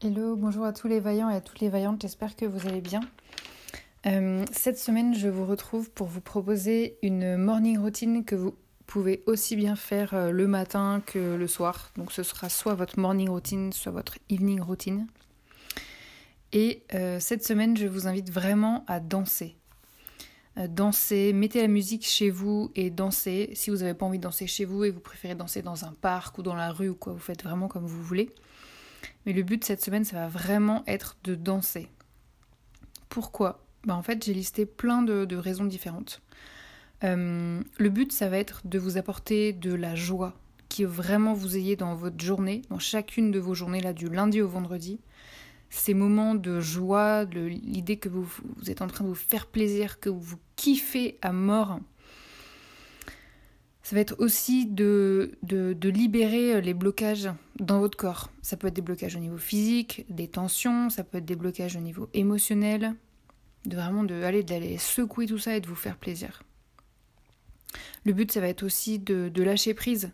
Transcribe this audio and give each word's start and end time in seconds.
Hello, 0.00 0.36
bonjour 0.36 0.64
à 0.64 0.72
tous 0.72 0.86
les 0.86 1.00
vaillants 1.00 1.28
et 1.28 1.34
à 1.34 1.40
toutes 1.40 1.58
les 1.58 1.68
vaillantes, 1.68 2.00
j'espère 2.00 2.36
que 2.36 2.44
vous 2.44 2.68
allez 2.68 2.80
bien. 2.80 3.00
Euh, 4.06 4.44
cette 4.52 4.78
semaine, 4.78 5.12
je 5.12 5.26
vous 5.26 5.44
retrouve 5.44 5.90
pour 5.90 6.06
vous 6.06 6.20
proposer 6.20 6.98
une 7.02 7.36
morning 7.36 7.78
routine 7.78 8.24
que 8.24 8.36
vous 8.36 8.54
pouvez 8.86 9.24
aussi 9.26 9.56
bien 9.56 9.74
faire 9.74 10.14
euh, 10.14 10.30
le 10.30 10.46
matin 10.46 11.02
que 11.04 11.34
le 11.34 11.48
soir. 11.48 11.90
Donc 11.96 12.12
ce 12.12 12.22
sera 12.22 12.48
soit 12.48 12.74
votre 12.74 13.00
morning 13.00 13.28
routine, 13.28 13.72
soit 13.72 13.90
votre 13.90 14.18
evening 14.30 14.60
routine. 14.60 15.08
Et 16.52 16.84
euh, 16.94 17.18
cette 17.18 17.44
semaine, 17.44 17.76
je 17.76 17.88
vous 17.88 18.06
invite 18.06 18.30
vraiment 18.30 18.84
à 18.86 19.00
danser. 19.00 19.56
danser, 20.68 21.32
mettez 21.32 21.60
la 21.60 21.66
musique 21.66 22.06
chez 22.06 22.30
vous 22.30 22.70
et 22.76 22.90
dansez. 22.90 23.50
Si 23.54 23.70
vous 23.70 23.78
n'avez 23.78 23.94
pas 23.94 24.06
envie 24.06 24.18
de 24.18 24.22
danser 24.22 24.46
chez 24.46 24.64
vous 24.64 24.84
et 24.84 24.90
vous 24.92 25.00
préférez 25.00 25.34
danser 25.34 25.60
dans 25.60 25.84
un 25.84 25.92
parc 25.92 26.38
ou 26.38 26.44
dans 26.44 26.54
la 26.54 26.70
rue 26.70 26.90
ou 26.90 26.94
quoi, 26.94 27.14
vous 27.14 27.18
faites 27.18 27.42
vraiment 27.42 27.66
comme 27.66 27.84
vous 27.84 28.00
voulez. 28.04 28.30
Mais 29.26 29.32
le 29.32 29.42
but 29.42 29.58
de 29.58 29.64
cette 29.64 29.82
semaine, 29.84 30.04
ça 30.04 30.16
va 30.16 30.28
vraiment 30.28 30.82
être 30.86 31.16
de 31.24 31.34
danser. 31.34 31.88
Pourquoi? 33.08 33.64
Bah 33.84 33.94
En 33.94 34.02
fait, 34.02 34.24
j'ai 34.24 34.34
listé 34.34 34.66
plein 34.66 35.02
de, 35.02 35.36
raisons 35.36 35.64
différentes. 35.64 36.20
Euh, 37.04 37.60
le 37.78 37.88
but, 37.90 38.12
ça 38.12 38.28
va 38.28 38.38
être 38.38 38.66
de 38.66 38.78
vous 38.78 38.96
apporter 38.96 39.52
de 39.52 39.72
la 39.72 39.94
joie, 39.94 40.34
qui 40.68 40.84
vraiment 40.84 41.32
vous 41.32 41.56
ayez 41.56 41.76
dans 41.76 41.94
votre 41.94 42.22
journée, 42.22 42.62
dans 42.70 42.78
chacune 42.78 43.30
de 43.30 43.38
vos 43.38 43.54
journées, 43.54 43.80
là, 43.80 43.92
du 43.92 44.08
lundi 44.08 44.40
au 44.42 44.48
vendredi. 44.48 45.00
Ces 45.70 45.94
moments 45.94 46.34
de 46.34 46.60
joie, 46.60 47.24
l'idée 47.24 47.98
que 47.98 48.08
vous, 48.08 48.28
êtes 48.66 48.82
en 48.82 48.86
train 48.86 49.04
de 49.04 49.10
vous 49.10 49.14
faire 49.14 49.46
plaisir, 49.46 50.00
que 50.00 50.08
vous 50.08 50.38
kiffez 50.56 51.18
à 51.22 51.32
mort, 51.32 51.80
ça 53.88 53.96
va 53.96 54.02
être 54.02 54.16
aussi 54.18 54.66
de, 54.66 55.38
de, 55.42 55.88
libérer 55.88 56.56
euh, 56.56 56.60
les 56.60 56.74
blocages 56.74 57.30
dans 57.58 57.78
votre 57.78 57.96
corps. 57.96 58.30
Ça 58.42 58.58
peut 58.58 58.66
être 58.66 58.74
des 58.74 58.82
blocages 58.82 59.16
au 59.16 59.18
niveau 59.18 59.38
physique, 59.38 60.04
des 60.10 60.28
tensions, 60.28 60.90
ça 60.90 61.04
peut 61.04 61.16
être 61.16 61.24
des 61.24 61.36
blocages 61.36 61.74
au 61.74 61.80
niveau 61.80 62.10
émotionnel, 62.12 62.94
de 63.64 63.76
vraiment 63.76 64.04
de, 64.04 64.22
aller, 64.22 64.42
d'aller 64.42 64.76
secouer 64.76 65.24
tout 65.24 65.38
ça 65.38 65.56
et 65.56 65.62
de 65.62 65.66
vous 65.66 65.74
faire 65.74 65.96
plaisir. 65.96 66.42
Le 68.04 68.12
but, 68.12 68.30
ça 68.30 68.42
va 68.42 68.48
être 68.48 68.62
aussi 68.62 68.98
de, 68.98 69.30
de 69.30 69.42
lâcher 69.42 69.72
prise, 69.72 70.10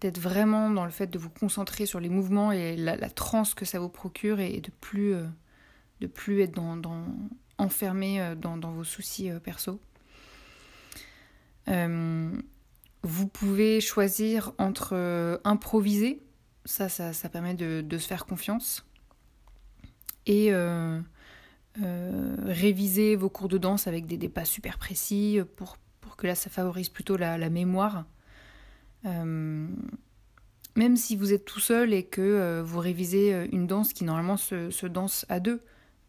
d'être 0.00 0.18
vraiment 0.18 0.70
dans 0.70 0.86
le 0.86 0.92
fait 0.92 1.08
de 1.08 1.18
vous 1.18 1.28
concentrer 1.28 1.84
sur 1.84 2.00
les 2.00 2.08
mouvements 2.08 2.52
et 2.52 2.74
la, 2.76 2.96
la 2.96 3.10
transe 3.10 3.52
que 3.52 3.66
ça 3.66 3.80
vous 3.80 3.90
procure 3.90 4.40
et, 4.40 4.62
de 4.62 4.70
plus, 4.80 5.12
euh, 5.12 5.26
de 6.00 6.06
plus 6.06 6.40
être 6.40 6.54
dans, 6.54 6.78
dans 6.78 7.04
enfermé 7.58 8.18
euh, 8.18 8.34
dans, 8.34 8.56
dans, 8.56 8.72
vos 8.72 8.84
soucis 8.84 9.28
perso. 9.44 9.78
Euh, 11.68 12.32
vous 13.02 13.26
pouvez 13.26 13.80
choisir 13.80 14.52
entre 14.58 14.94
euh, 14.94 15.38
improviser, 15.44 16.22
ça, 16.64 16.88
ça, 16.88 17.28
permet 17.28 17.54
de, 17.54 17.98
se 17.98 18.06
faire 18.06 18.24
confiance, 18.24 18.86
et 20.26 20.52
euh, 20.52 21.00
euh, 21.82 22.36
réviser 22.44 23.16
vos 23.16 23.28
cours 23.28 23.48
de 23.48 23.58
danse 23.58 23.88
avec 23.88 24.06
des, 24.06 24.28
pas 24.28 24.44
super 24.44 24.78
précis 24.78 25.40
pour, 25.56 25.78
que 26.16 26.26
là 26.28 26.36
ça 26.36 26.50
favorise 26.50 26.88
plutôt 26.88 27.16
la, 27.16 27.50
mémoire. 27.50 28.04
même 29.02 29.76
si 30.96 31.16
vous 31.16 31.32
êtes 31.32 31.44
tout 31.44 31.58
seul 31.58 31.92
et 31.92 32.04
que 32.04 32.60
vous 32.60 32.78
révisez 32.78 33.48
une 33.50 33.66
danse 33.66 33.92
qui 33.92 34.04
normalement 34.04 34.36
se, 34.36 34.70
se 34.70 34.86
danse 34.86 35.26
à 35.28 35.40
deux, 35.40 35.60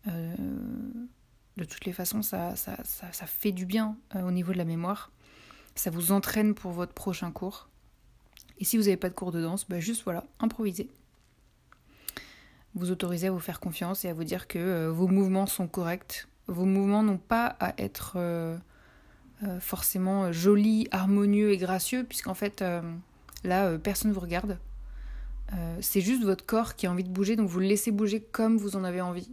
de 0.05 1.63
toutes 1.65 1.85
les 1.85 1.93
façons 1.93 2.21
ça, 2.21 2.55
ça, 2.55 2.77
ça 2.83 3.25
fait 3.25 3.51
du 3.53 3.65
bien 3.65 3.97
au 4.13 4.29
niveau 4.29 4.53
de 4.53 4.57
la 4.59 4.65
mémoire. 4.65 5.11
Ça 5.75 5.89
vous 5.89 6.11
entraîne 6.11 6.53
pour 6.53 6.71
votre 6.71 6.93
prochain 6.93 7.31
cours. 7.31 7.67
Et 8.59 8.65
si 8.65 8.77
vous 8.77 8.83
n'avez 8.83 8.97
pas 8.97 9.09
de 9.09 9.13
cours 9.13 9.31
de 9.31 9.41
danse, 9.41 9.67
bah 9.67 9.79
juste 9.79 10.03
voilà, 10.03 10.23
improvisez. 10.39 10.89
Vous 12.75 12.91
autorisez 12.91 13.27
à 13.27 13.31
vous 13.31 13.39
faire 13.39 13.59
confiance 13.59 14.03
et 14.03 14.09
à 14.09 14.13
vous 14.13 14.23
dire 14.23 14.47
que 14.47 14.57
euh, 14.57 14.91
vos 14.91 15.07
mouvements 15.07 15.45
sont 15.45 15.67
corrects. 15.67 16.27
Vos 16.47 16.65
mouvements 16.65 17.03
n'ont 17.03 17.17
pas 17.17 17.55
à 17.59 17.73
être 17.77 18.13
euh, 18.15 18.57
euh, 19.43 19.59
forcément 19.59 20.31
jolis, 20.31 20.87
harmonieux 20.91 21.51
et 21.51 21.57
gracieux, 21.57 22.03
puisqu'en 22.03 22.33
fait, 22.33 22.63
là, 23.43 23.77
personne 23.77 24.09
ne 24.09 24.13
vous 24.13 24.21
regarde. 24.21 24.57
c'est 25.81 26.01
juste 26.01 26.23
votre 26.23 26.45
corps 26.45 26.75
qui 26.75 26.87
a 26.87 26.91
envie 26.91 27.03
de 27.03 27.09
bouger, 27.09 27.35
donc 27.35 27.47
vous 27.47 27.59
le 27.59 27.67
laissez 27.67 27.91
bouger 27.91 28.21
comme 28.21 28.57
vous 28.57 28.75
en 28.75 28.83
avez 28.83 29.01
envie. 29.01 29.29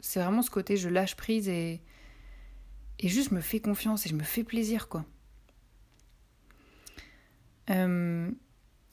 C'est 0.00 0.20
vraiment 0.20 0.42
ce 0.42 0.50
côté 0.50 0.76
je 0.76 0.88
lâche 0.88 1.16
prise 1.16 1.48
et, 1.48 1.80
et 3.00 3.08
juste 3.08 3.32
me 3.32 3.40
fais 3.40 3.60
confiance 3.60 4.06
et 4.06 4.08
je 4.08 4.14
me 4.14 4.22
fais 4.22 4.44
plaisir, 4.44 4.88
quoi. 4.88 5.04
Euh, 7.70 8.30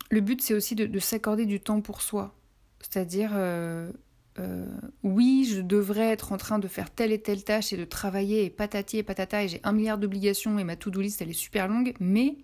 le 0.09 0.21
but, 0.21 0.41
c'est 0.41 0.53
aussi 0.53 0.75
de, 0.75 0.99
s'accorder 0.99 1.45
du 1.45 1.59
temps 1.59 1.81
pour 1.81 2.01
soi. 2.01 2.35
C'est-à-dire, 2.79 3.31
euh, 3.33 3.91
euh, 4.39 4.65
oui, 5.03 5.49
je 5.49 5.61
devrais 5.61 6.09
être 6.09 6.31
en 6.31 6.37
train 6.37 6.59
de 6.59 6.67
faire 6.67 6.89
telle 6.91 7.11
et 7.11 7.21
telle 7.21 7.43
tâche 7.43 7.73
et 7.73 7.77
de 7.77 7.85
travailler 7.85 8.45
et 8.45 8.49
patati 8.49 8.97
et 8.97 9.03
patata 9.03 9.43
et 9.43 9.47
j'ai 9.47 9.61
un 9.63 9.71
milliard 9.71 9.97
d'obligations 9.97 10.59
et 10.59 10.63
ma 10.63 10.75
to-do 10.75 11.01
list, 11.01 11.21
elle 11.21 11.29
est 11.29 11.33
super 11.33 11.67
longue, 11.67 11.93
mais 11.99 12.37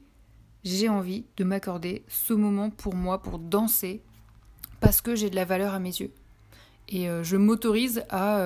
j'ai 0.63 0.89
envie 0.89 1.25
de 1.38 1.44
m'accorder 1.44 2.03
ce 2.07 2.34
moment 2.34 2.69
pour 2.69 2.95
moi, 2.95 3.22
pour 3.22 3.39
danser, 3.39 4.01
parce 4.79 5.01
que 5.01 5.16
j'ai 5.16 5.29
de 5.29 5.35
la 5.35 5.45
valeur 5.45 5.73
à 5.73 5.79
mes 5.79 5.89
yeux. 5.89 6.12
Et 6.88 7.07
je 7.22 7.38
m'autorise 7.38 8.03
à, 8.09 8.41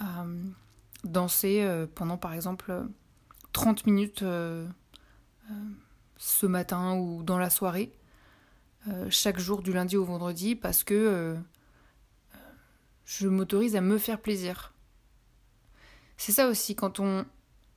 à, 0.00 0.26
danser 1.04 1.64
pendant, 1.94 2.16
par 2.16 2.34
exemple, 2.34 2.86
30 3.52 3.86
minutes 3.86 4.24
ce 6.16 6.46
matin 6.46 6.96
ou 6.96 7.22
dans 7.22 7.38
la 7.38 7.50
soirée, 7.50 7.92
euh, 8.88 9.06
chaque 9.10 9.38
jour 9.38 9.62
du 9.62 9.72
lundi 9.72 9.96
au 9.96 10.04
vendredi, 10.04 10.54
parce 10.56 10.84
que 10.84 10.94
euh, 10.94 11.36
je 13.04 13.28
m'autorise 13.28 13.76
à 13.76 13.80
me 13.80 13.98
faire 13.98 14.20
plaisir. 14.20 14.74
C'est 16.16 16.32
ça 16.32 16.48
aussi, 16.48 16.74
quand 16.74 17.00
on, 17.00 17.24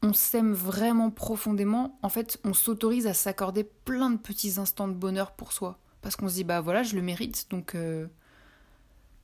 on 0.02 0.14
s'aime 0.14 0.54
vraiment 0.54 1.10
profondément, 1.10 1.98
en 2.04 2.10
fait, 2.10 2.40
on 2.44 2.54
s'autorise 2.54 3.08
à 3.08 3.14
s'accorder 3.14 3.64
plein 3.64 4.12
de 4.12 4.18
petits 4.18 4.60
instants 4.60 4.88
de 4.88 4.94
bonheur 4.94 5.32
pour 5.32 5.54
soi. 5.54 5.80
Parce 6.02 6.16
qu'on 6.16 6.30
se 6.30 6.36
dit, 6.36 6.44
bah 6.44 6.62
voilà, 6.62 6.84
je 6.84 6.96
le 6.96 7.02
mérite, 7.02 7.50
donc 7.50 7.74
euh, 7.74 8.08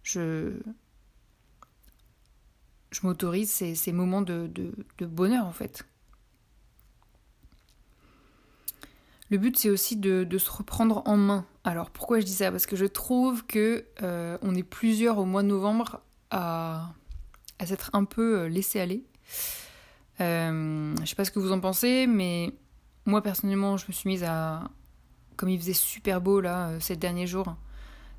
je, 0.04 0.54
je 2.92 3.00
m'autorise 3.04 3.52
ces, 3.52 3.76
ces, 3.76 3.92
moments 3.92 4.22
de, 4.22 4.48
de 4.48 5.06
bonheur, 5.06 5.46
en 5.46 5.52
fait. 5.52 5.86
Le 9.30 9.38
but, 9.38 9.58
c'est 9.58 9.70
aussi 9.70 9.96
de, 9.96 10.38
se 10.38 10.52
reprendre 10.52 11.02
en 11.06 11.18
main. 11.18 11.46
Alors, 11.64 11.90
pourquoi 11.90 12.20
je 12.20 12.26
dis 12.26 12.34
ça? 12.34 12.52
Parce 12.52 12.66
que 12.66 12.76
je 12.76 12.86
trouve 12.86 13.46
que 13.46 13.86
euh, 14.02 14.38
on 14.42 14.54
est 14.56 14.64
plusieurs 14.64 15.18
au 15.18 15.26
mois 15.26 15.44
de 15.44 15.48
novembre 15.48 16.02
à, 16.34 16.94
s'être 17.66 17.92
un 17.94 18.04
peu 18.04 18.42
euh, 18.42 18.50
laissé 18.50 18.80
aller. 18.80 19.04
Euh, 20.20 20.96
je 21.02 21.06
sais 21.06 21.16
pas 21.16 21.26
ce 21.26 21.32
que 21.32 21.40
vous 21.40 21.52
en 21.52 21.60
pensez, 21.60 22.08
mais 22.08 22.54
moi 23.06 23.22
personnellement, 23.22 23.78
je 23.78 23.86
me 23.88 23.94
suis 23.94 24.10
mise 24.10 24.24
à, 24.24 24.70
comme 25.38 25.50
il 25.50 25.60
faisait 25.60 25.74
super 25.74 26.22
beau 26.22 26.42
là 26.42 26.70
euh, 26.70 26.80
ces 26.80 26.96
derniers 26.96 27.28
jours, 27.28 27.56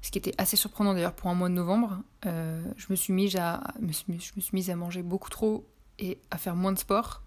ce 0.01 0.11
qui 0.11 0.19
était 0.19 0.35
assez 0.39 0.57
surprenant 0.57 0.95
d'ailleurs 0.95 1.15
pour 1.15 1.31
un 1.31 1.35
mois 1.35 1.49
de 1.49 1.55
novembre, 1.55 2.03
je 2.25 2.87
me 2.91 2.95
suis 2.95 3.13
mise 3.13 3.37
à, 3.37 3.63
je 3.81 4.13
me 4.13 4.19
suis 4.19 4.51
mise 4.53 4.71
à 4.71 4.77
manger 4.77 5.03
beaucoup 5.03 5.31
trop 5.31 5.67
et 5.99 6.19
à 6.31 6.37
faire 6.37 6.57
moins 6.57 6.73
de 6.73 6.79
sport. 6.79 7.23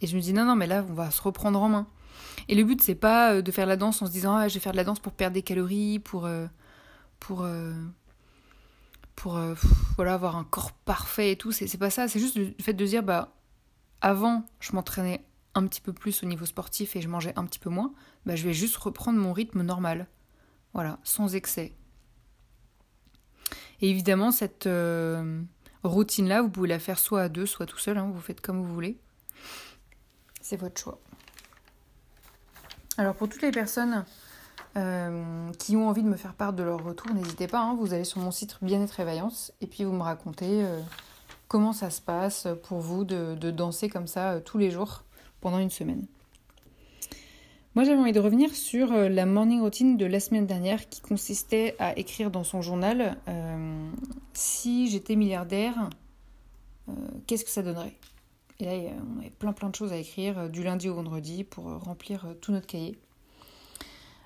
Et 0.00 0.06
je 0.06 0.16
me 0.16 0.20
dis 0.20 0.32
non 0.32 0.44
non 0.44 0.56
mais 0.56 0.66
là 0.66 0.84
on 0.88 0.94
va 0.94 1.12
se 1.12 1.22
reprendre 1.22 1.62
en 1.62 1.68
main. 1.68 1.86
Et 2.48 2.54
le 2.54 2.64
but, 2.64 2.80
c'est 2.80 2.94
pas 2.94 3.34
euh, 3.34 3.42
de 3.42 3.52
faire 3.52 3.66
la 3.66 3.76
danse 3.76 4.00
en 4.02 4.06
se 4.06 4.12
disant 4.12 4.34
ah, 4.34 4.48
je 4.48 4.54
vais 4.54 4.60
faire 4.60 4.72
de 4.72 4.76
la 4.76 4.84
danse 4.84 5.00
pour 5.00 5.12
perdre 5.12 5.34
des 5.34 5.42
calories, 5.42 5.98
pour, 5.98 6.26
euh, 6.26 6.46
pour, 7.20 7.42
euh, 7.42 7.74
pour 9.16 9.38
voilà, 9.96 10.14
avoir 10.14 10.36
un 10.36 10.44
corps 10.44 10.72
parfait 10.72 11.32
et 11.32 11.36
tout. 11.36 11.52
C'est 11.52 11.78
pas 11.78 11.90
ça. 11.90 12.08
C'est 12.08 12.20
juste 12.20 12.36
le 12.36 12.54
fait 12.60 12.72
de 12.72 12.86
dire, 12.86 13.02
bah, 13.02 13.34
avant, 14.00 14.44
je 14.60 14.72
m'entraînais 14.72 15.24
un 15.54 15.66
petit 15.66 15.80
peu 15.80 15.92
plus 15.92 16.22
au 16.22 16.26
niveau 16.26 16.46
sportif 16.46 16.96
et 16.96 17.00
je 17.00 17.08
mangeais 17.08 17.32
un 17.36 17.44
petit 17.44 17.58
peu 17.58 17.70
moins. 17.70 17.92
Bah, 18.24 18.36
je 18.36 18.44
vais 18.44 18.54
juste 18.54 18.76
reprendre 18.76 19.18
mon 19.18 19.32
rythme 19.32 19.62
normal. 19.62 20.06
Voilà, 20.72 20.98
sans 21.02 21.34
excès. 21.34 21.74
Et 23.80 23.90
évidemment, 23.90 24.30
cette 24.30 24.68
routine-là, 25.82 26.42
vous 26.42 26.50
pouvez 26.50 26.68
la 26.68 26.78
faire 26.78 26.98
soit 26.98 27.22
à 27.22 27.28
deux, 27.28 27.46
soit 27.46 27.66
tout 27.66 27.78
seul. 27.78 27.98
Hein, 27.98 28.10
vous 28.12 28.20
faites 28.20 28.40
comme 28.40 28.62
vous 28.62 28.72
voulez. 28.72 28.98
C'est 30.40 30.56
votre 30.56 30.80
choix. 30.80 31.00
Alors 32.98 33.14
pour 33.14 33.28
toutes 33.28 33.42
les 33.42 33.52
personnes 33.52 34.04
euh, 34.76 35.52
qui 35.52 35.76
ont 35.76 35.88
envie 35.88 36.02
de 36.02 36.08
me 36.08 36.16
faire 36.16 36.34
part 36.34 36.52
de 36.52 36.64
leur 36.64 36.82
retour, 36.84 37.14
n'hésitez 37.14 37.46
pas, 37.46 37.60
hein, 37.60 37.76
vous 37.78 37.94
allez 37.94 38.02
sur 38.02 38.18
mon 38.18 38.32
site 38.32 38.56
Bien-être 38.60 38.98
et 38.98 39.04
Vaillance 39.04 39.52
et 39.60 39.68
puis 39.68 39.84
vous 39.84 39.92
me 39.92 40.02
racontez 40.02 40.64
euh, 40.64 40.80
comment 41.46 41.72
ça 41.72 41.90
se 41.90 42.00
passe 42.00 42.48
pour 42.64 42.80
vous 42.80 43.04
de, 43.04 43.50
danser 43.52 43.88
comme 43.88 44.08
ça 44.08 44.32
euh, 44.32 44.40
tous 44.40 44.58
les 44.58 44.72
jours 44.72 45.04
pendant 45.40 45.60
une 45.60 45.70
semaine. 45.70 46.06
Moi 47.76 47.84
j'avais 47.84 48.00
envie 48.00 48.10
de 48.10 48.18
revenir 48.18 48.50
sur 48.50 48.92
la 48.92 49.26
morning 49.26 49.60
routine 49.60 49.96
de 49.96 50.04
la 50.04 50.18
semaine 50.18 50.46
dernière 50.46 50.88
qui 50.88 51.00
consistait 51.00 51.76
à 51.78 51.96
écrire 51.96 52.32
dans 52.32 52.42
son 52.42 52.60
journal 52.60 53.16
si 54.32 54.90
j'étais 54.90 55.14
milliardaire, 55.14 55.88
qu'est-ce 57.28 57.44
que 57.44 57.50
ça 57.50 57.62
donnerait? 57.62 57.94
Et 58.60 58.64
là, 58.64 58.92
on 59.14 59.20
avait 59.20 59.30
plein 59.30 59.52
plein 59.52 59.68
de 59.68 59.74
choses 59.74 59.92
à 59.92 59.96
écrire 59.96 60.48
du 60.48 60.62
lundi 60.62 60.88
au 60.88 60.94
vendredi 60.94 61.44
pour 61.44 61.64
remplir 61.64 62.26
tout 62.40 62.52
notre 62.52 62.66
cahier. 62.66 62.98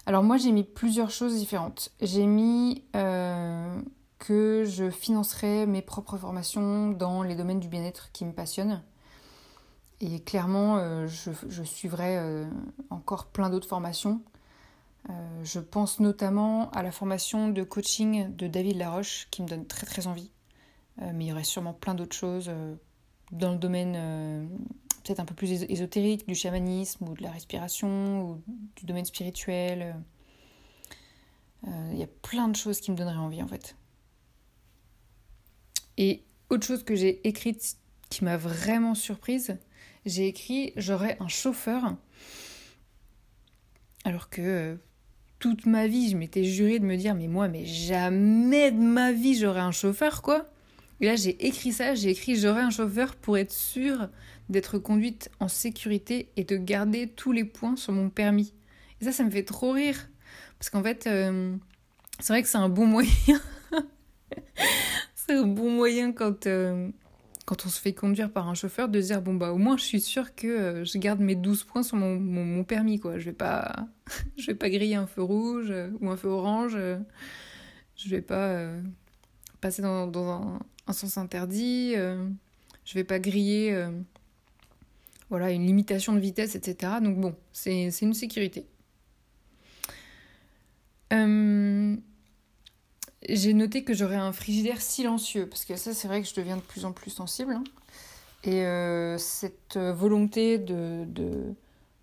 Alors 0.05 0.25
moi 0.25 0.37
j'ai 0.37 0.51
mis 0.51 0.65
plusieurs 0.65 1.11
choses 1.11 1.37
différentes. 1.37 1.93
J'ai 2.01 2.27
mis 2.27 2.83
euh, 2.97 3.81
que 4.19 4.65
je 4.67 4.91
financerais 4.91 5.67
mes 5.67 5.83
propres 5.83 6.17
formations 6.17 6.91
dans 6.91 7.23
les 7.23 7.37
domaines 7.37 7.61
du 7.61 7.69
bien-être 7.69 8.11
qui 8.13 8.25
me 8.25 8.33
passionnent. 8.33 8.83
Et 10.01 10.21
clairement, 10.21 10.79
euh, 10.79 11.07
je, 11.07 11.63
suivrai 11.63 12.19
euh, 12.19 12.45
encore 12.91 13.27
plein 13.27 13.49
d'autres 13.51 13.69
formations. 13.69 14.21
je 15.45 15.61
pense 15.61 16.01
notamment 16.01 16.71
à 16.71 16.83
la 16.83 16.91
formation 16.91 17.49
de 17.49 17.63
coaching 17.63 18.35
de 18.35 18.49
David 18.49 18.79
Laroche 18.79 19.29
qui 19.31 19.43
me 19.43 19.49
donne 19.49 19.67
très 19.67 19.87
très 19.87 20.09
envie. 20.09 20.33
mais 20.99 21.27
il 21.27 21.29
y 21.29 21.33
aurait 21.33 21.45
sûrement 21.45 21.75
plein 21.75 21.95
d'autres 21.95 22.17
choses 22.17 22.51
dans 23.33 23.53
le 23.53 23.59
domaine 23.59 24.49
peut-être 25.03 25.21
un 25.21 25.25
peu 25.25 25.35
plus 25.35 25.65
ésotérique, 25.65 26.27
du 26.27 26.35
chamanisme 26.35 27.09
ou 27.09 27.15
de 27.15 27.23
la 27.23 27.31
respiration 27.31 28.23
ou 28.23 28.43
du 28.77 28.87
domaine 28.87 29.05
spirituel. 29.05 29.97
Euh, 31.67 31.91
il 31.93 31.99
y 31.99 32.03
a 32.03 32.09
plein 32.23 32.49
de 32.49 32.57
choses 32.57 32.81
qui 32.81 32.91
me 32.91 32.97
donneraient 32.97 33.17
envie 33.17 33.43
en 33.43 33.49
fait. 33.49 33.77
Et 35.99 36.25
autre 36.51 36.67
chose 36.67 36.85
que 36.85 36.95
j'ai 36.95 37.27
écrite 37.27 37.77
qui 38.11 38.25
m'a 38.25 38.37
vraiment 38.37 38.95
surprise, 38.95 39.57
j'ai 40.07 40.27
écrit 40.27 40.73
j'aurais 40.77 41.17
un 41.21 41.29
chauffeur. 41.29 41.97
Alors 44.05 44.29
que 44.29 44.43
euh, 44.43 44.77
toute 45.39 45.67
ma 45.67 45.87
vie, 45.87 46.11
je 46.11 46.17
m'étais 46.17 46.45
juré 46.45 46.79
de 46.79 46.85
me 46.85 46.97
dire 46.97 47.15
mais 47.15 47.29
moi, 47.29 47.49
mais 47.49 47.65
jamais 47.65 48.71
de 48.71 48.81
ma 48.81 49.13
vie 49.13 49.37
j'aurais 49.39 49.61
un 49.61 49.73
chauffeur 49.73 50.23
quoi. 50.23 50.52
Et 51.03 51.07
là, 51.07 51.17
j'ai 51.17 51.45
écrit 51.45 51.73
ça, 51.73 51.97
j'ai 51.97 52.11
écrit 52.11 52.37
j'aurai 52.37 52.63
un 52.63 52.71
chauffeur 52.71 53.17
pour 53.17 53.37
être 53.37 53.51
sûre 53.51 54.09
d'être 54.49 54.79
conduite 54.79 55.31
en 55.41 55.49
sécurité 55.49 56.31
et 56.37 56.45
de 56.45 56.57
garder 56.57 57.09
tous 57.09 57.33
les 57.33 57.45
points 57.45 57.75
sur 57.75 57.93
mon 57.93 58.09
permis. 58.09 58.55
Et 59.01 59.05
ça, 59.05 59.11
ça 59.11 59.25
me 59.25 59.31
fait 59.31 59.43
trop 59.43 59.73
rire. 59.73 60.09
Parce 60.61 60.71
qu'en 60.71 60.83
fait, 60.83 61.09
euh, 61.09 61.57
c'est 62.21 62.33
vrai 62.33 62.43
que 62.43 62.49
c'est 62.49 62.59
un 62.59 62.69
bon 62.69 62.87
moyen. 62.87 63.11
c'est 65.17 65.35
un 65.35 65.47
bon 65.47 65.71
moyen 65.73 66.13
quand, 66.13 66.47
euh, 66.47 66.89
quand 67.47 67.67
on 67.67 67.69
se 67.69 67.81
fait 67.81 67.95
conduire 67.95 68.31
par 68.31 68.49
un 68.49 68.55
chauffeur 68.55 68.89
de 68.89 69.01
dire 69.01 69.23
bon, 69.23 69.35
bah 69.35 69.51
au 69.51 69.59
moins 69.59 69.77
je 69.77 69.83
suis 69.83 70.01
sûre 70.01 70.37
que 70.37 70.47
euh, 70.47 70.85
je 70.85 70.99
garde 70.99 71.19
mes 71.19 71.35
12 71.35 71.65
points 71.65 71.83
sur 71.83 71.97
mon, 71.97 72.63
permis, 72.63 73.01
quoi. 73.01 73.19
Je 73.19 73.25
vais 73.25 73.33
pas, 73.33 73.75
je 74.37 74.47
vais 74.47 74.55
pas 74.55 74.71
griller 74.71 74.95
un 74.95 75.09
feu 75.09 75.23
rouge 75.23 75.75
ou 76.01 76.11
un 76.11 76.17
feu 76.17 76.29
orange. 76.29 76.79
je 77.97 78.09
vais 78.09 78.23
pas 78.23 78.69
passer 79.61 79.83
dans 79.83 80.31
un 80.31 80.61
un 80.93 80.95
sens 80.95 81.17
interdit, 81.17 81.95
euh, 81.97 82.29
je 82.85 82.95
vais 82.95 83.05
pas 83.05 83.19
griller 83.19 83.73
euh, 83.73 83.91
voilà, 85.31 85.51
une 85.51 85.67
limitation 85.67 86.13
de 86.13 86.21
vitesse, 86.21 86.55
etc. 86.55 86.95
Donc 87.03 87.19
bon, 87.19 87.35
c'est 87.53 87.89
une 88.03 88.15
sécurité. 88.15 88.67
Euh, 91.15 91.97
j'ai 93.27 93.55
noté 93.55 93.85
que 93.85 93.95
j'aurais 93.95 94.17
un 94.17 94.33
frigidaire 94.33 94.83
silencieux, 94.83 95.49
parce 95.49 95.65
que 95.65 95.77
ça 95.77 95.95
c'est 95.95 96.09
vrai 96.09 96.21
que 96.21 96.29
je 96.29 96.35
deviens 96.35 96.57
de 96.57 96.63
plus 96.63 96.85
en 96.85 96.93
plus 96.93 97.11
sensible. 97.11 97.55
Hein. 97.55 97.65
Et 98.45 98.65
cette 99.19 99.79
volonté 99.79 100.59
de, 100.59 101.07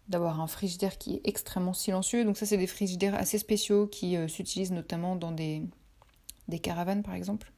d'avoir 0.07 0.39
un 0.39 0.47
frigidaire 0.47 0.97
qui 0.97 1.15
est 1.15 1.21
extrêmement 1.25 1.73
silencieux. 1.73 2.23
Donc 2.23 2.37
ça, 2.37 2.45
c'est 2.45 2.55
des 2.55 2.65
frigidaires 2.65 3.13
assez 3.13 3.37
spéciaux 3.37 3.87
qui 3.87 4.15
s'utilisent 4.29 4.71
notamment 4.71 5.17
dans 5.17 5.33
des, 5.33 5.63
des 6.47 6.59
caravanes, 6.59 7.03
par 7.03 7.13
exemple 7.13 7.51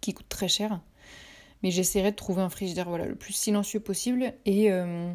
qui, 0.00 0.14
coûte 0.14 0.28
très 0.28 0.48
cher. 0.48 0.80
Mais 1.62 1.70
j'essaierai 1.70 2.10
de 2.10 2.16
trouver 2.16 2.42
un 2.42 2.48
frigidaire 2.48 2.88
voilà, 2.88 3.06
le 3.06 3.14
plus 3.14 3.32
silencieux 3.32 3.80
possible. 3.80 4.32
Et 4.46 4.72
euh, 4.72 5.12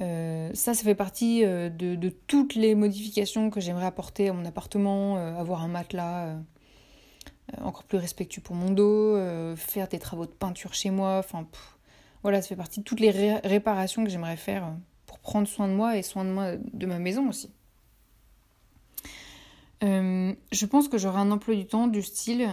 euh, 0.00 0.50
ça, 0.54 0.74
ça 0.74 0.82
fait 0.82 0.94
partie 0.94 1.44
euh, 1.44 1.68
de, 1.68 1.94
de, 1.94 2.08
toutes 2.08 2.54
les 2.54 2.74
modifications 2.74 3.50
que 3.50 3.60
j'aimerais 3.60 3.86
apporter 3.86 4.28
à 4.28 4.32
mon 4.32 4.44
appartement. 4.44 5.16
avoir 5.16 5.62
un 5.62 5.68
matelas 5.68 6.36
encore 7.60 7.84
plus 7.84 7.98
respectueux 7.98 8.40
pour 8.40 8.56
mon 8.56 8.70
dos, 8.70 9.16
faire 9.56 9.88
des 9.88 9.98
travaux 9.98 10.26
de 10.26 10.32
peinture 10.32 10.72
chez 10.72 10.90
moi. 10.90 11.18
Enfin, 11.18 11.46
voilà, 12.22 12.40
ça 12.40 12.48
fait 12.48 12.56
partie 12.56 12.80
de 12.80 12.84
toutes 12.84 13.00
les 13.00 13.10
réparations 13.10 14.02
que 14.02 14.10
j'aimerais 14.10 14.38
faire 14.38 14.74
pour 15.06 15.18
prendre 15.18 15.46
soin 15.46 15.68
de 15.68 15.74
moi 15.74 15.98
et 15.98 16.02
soin 16.02 16.24
de 16.24 16.30
moi 16.30 16.52
de 16.56 16.86
ma 16.86 16.98
maison 16.98 17.28
aussi. 17.28 17.50
je 19.82 20.64
pense 20.64 20.88
que 20.88 20.96
j'aurai 20.96 21.18
un 21.18 21.30
emploi 21.30 21.54
du 21.54 21.66
temps 21.66 21.86
du 21.86 22.00
style 22.00 22.48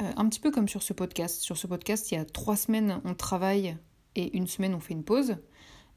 euh, 0.00 0.12
un 0.16 0.28
petit 0.28 0.40
peu 0.40 0.50
comme 0.50 0.68
sur 0.68 0.82
ce 0.82 0.92
podcast. 0.92 1.40
Sur 1.40 1.56
ce 1.56 1.66
podcast, 1.66 2.10
il 2.10 2.16
y 2.16 2.18
a 2.18 2.24
trois 2.24 2.56
semaines, 2.56 3.00
on 3.04 3.14
travaille 3.14 3.76
et 4.14 4.36
une 4.36 4.46
semaine, 4.46 4.74
on 4.74 4.80
fait 4.80 4.94
une 4.94 5.04
pause. 5.04 5.36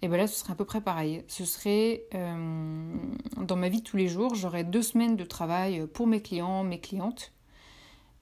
Et 0.01 0.07
bien 0.07 0.17
là, 0.17 0.27
ce 0.27 0.39
serait 0.39 0.53
à 0.53 0.55
peu 0.55 0.65
près 0.65 0.79
pareil. 0.79 1.23
Ce 1.27 1.43
serait 1.43 2.05
euh, 2.13 2.95
dans 3.37 3.57
ma 3.57 3.67
vie 3.67 3.79
de 3.79 3.83
tous 3.83 3.97
les 3.97 4.07
jours, 4.07 4.35
j'aurais 4.35 4.63
deux 4.63 4.81
semaines 4.81 5.17
de 5.17 5.25
travail 5.25 5.85
pour 5.87 6.07
mes 6.07 6.21
clients, 6.21 6.63
mes 6.63 6.79
clientes. 6.79 7.33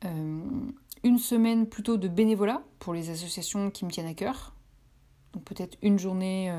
Euh, 0.06 0.42
une 1.04 1.20
semaine 1.20 1.68
plutôt 1.68 1.98
de 1.98 2.08
bénévolat 2.08 2.64
pour 2.80 2.94
les 2.94 3.12
associations 3.12 3.70
qui 3.70 3.86
me 3.86 3.92
tiennent 3.92 4.08
à 4.08 4.16
cœur. 4.16 4.56
Donc 5.34 5.44
peut-être 5.44 5.78
une 5.84 6.00
journée 6.00 6.52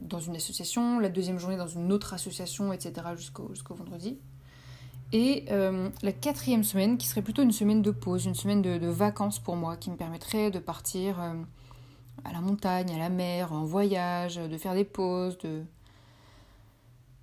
dans 0.00 0.20
une 0.20 0.36
association, 0.36 0.98
la 0.98 1.10
deuxième 1.10 1.38
journée 1.38 1.56
dans 1.56 1.66
une 1.66 1.92
autre 1.92 2.14
association, 2.14 2.72
etc. 2.72 3.08
jusqu'au 3.16 3.74
vendredi. 3.74 4.18
Et 5.12 5.44
euh, 5.50 5.90
la 6.02 6.12
quatrième 6.12 6.64
semaine, 6.64 6.98
qui 6.98 7.06
serait 7.06 7.22
plutôt 7.22 7.42
une 7.42 7.52
semaine 7.52 7.82
de 7.82 7.90
pause, 7.90 8.24
une 8.26 8.34
semaine 8.34 8.62
de, 8.62 8.86
vacances 8.88 9.38
pour 9.38 9.56
moi, 9.56 9.76
qui 9.76 9.90
me 9.90 9.96
permettrait 9.96 10.50
de 10.50 10.58
partir 10.58 11.20
euh, 11.20 11.34
à 12.24 12.32
la 12.32 12.40
montagne, 12.40 12.90
à 12.92 12.98
la 12.98 13.10
mer, 13.10 13.52
en 13.52 13.64
voyage, 13.64 14.36
de 14.36 14.58
faire 14.58 14.74
des 14.74 14.84
pauses, 14.84 15.38
de 15.38 15.62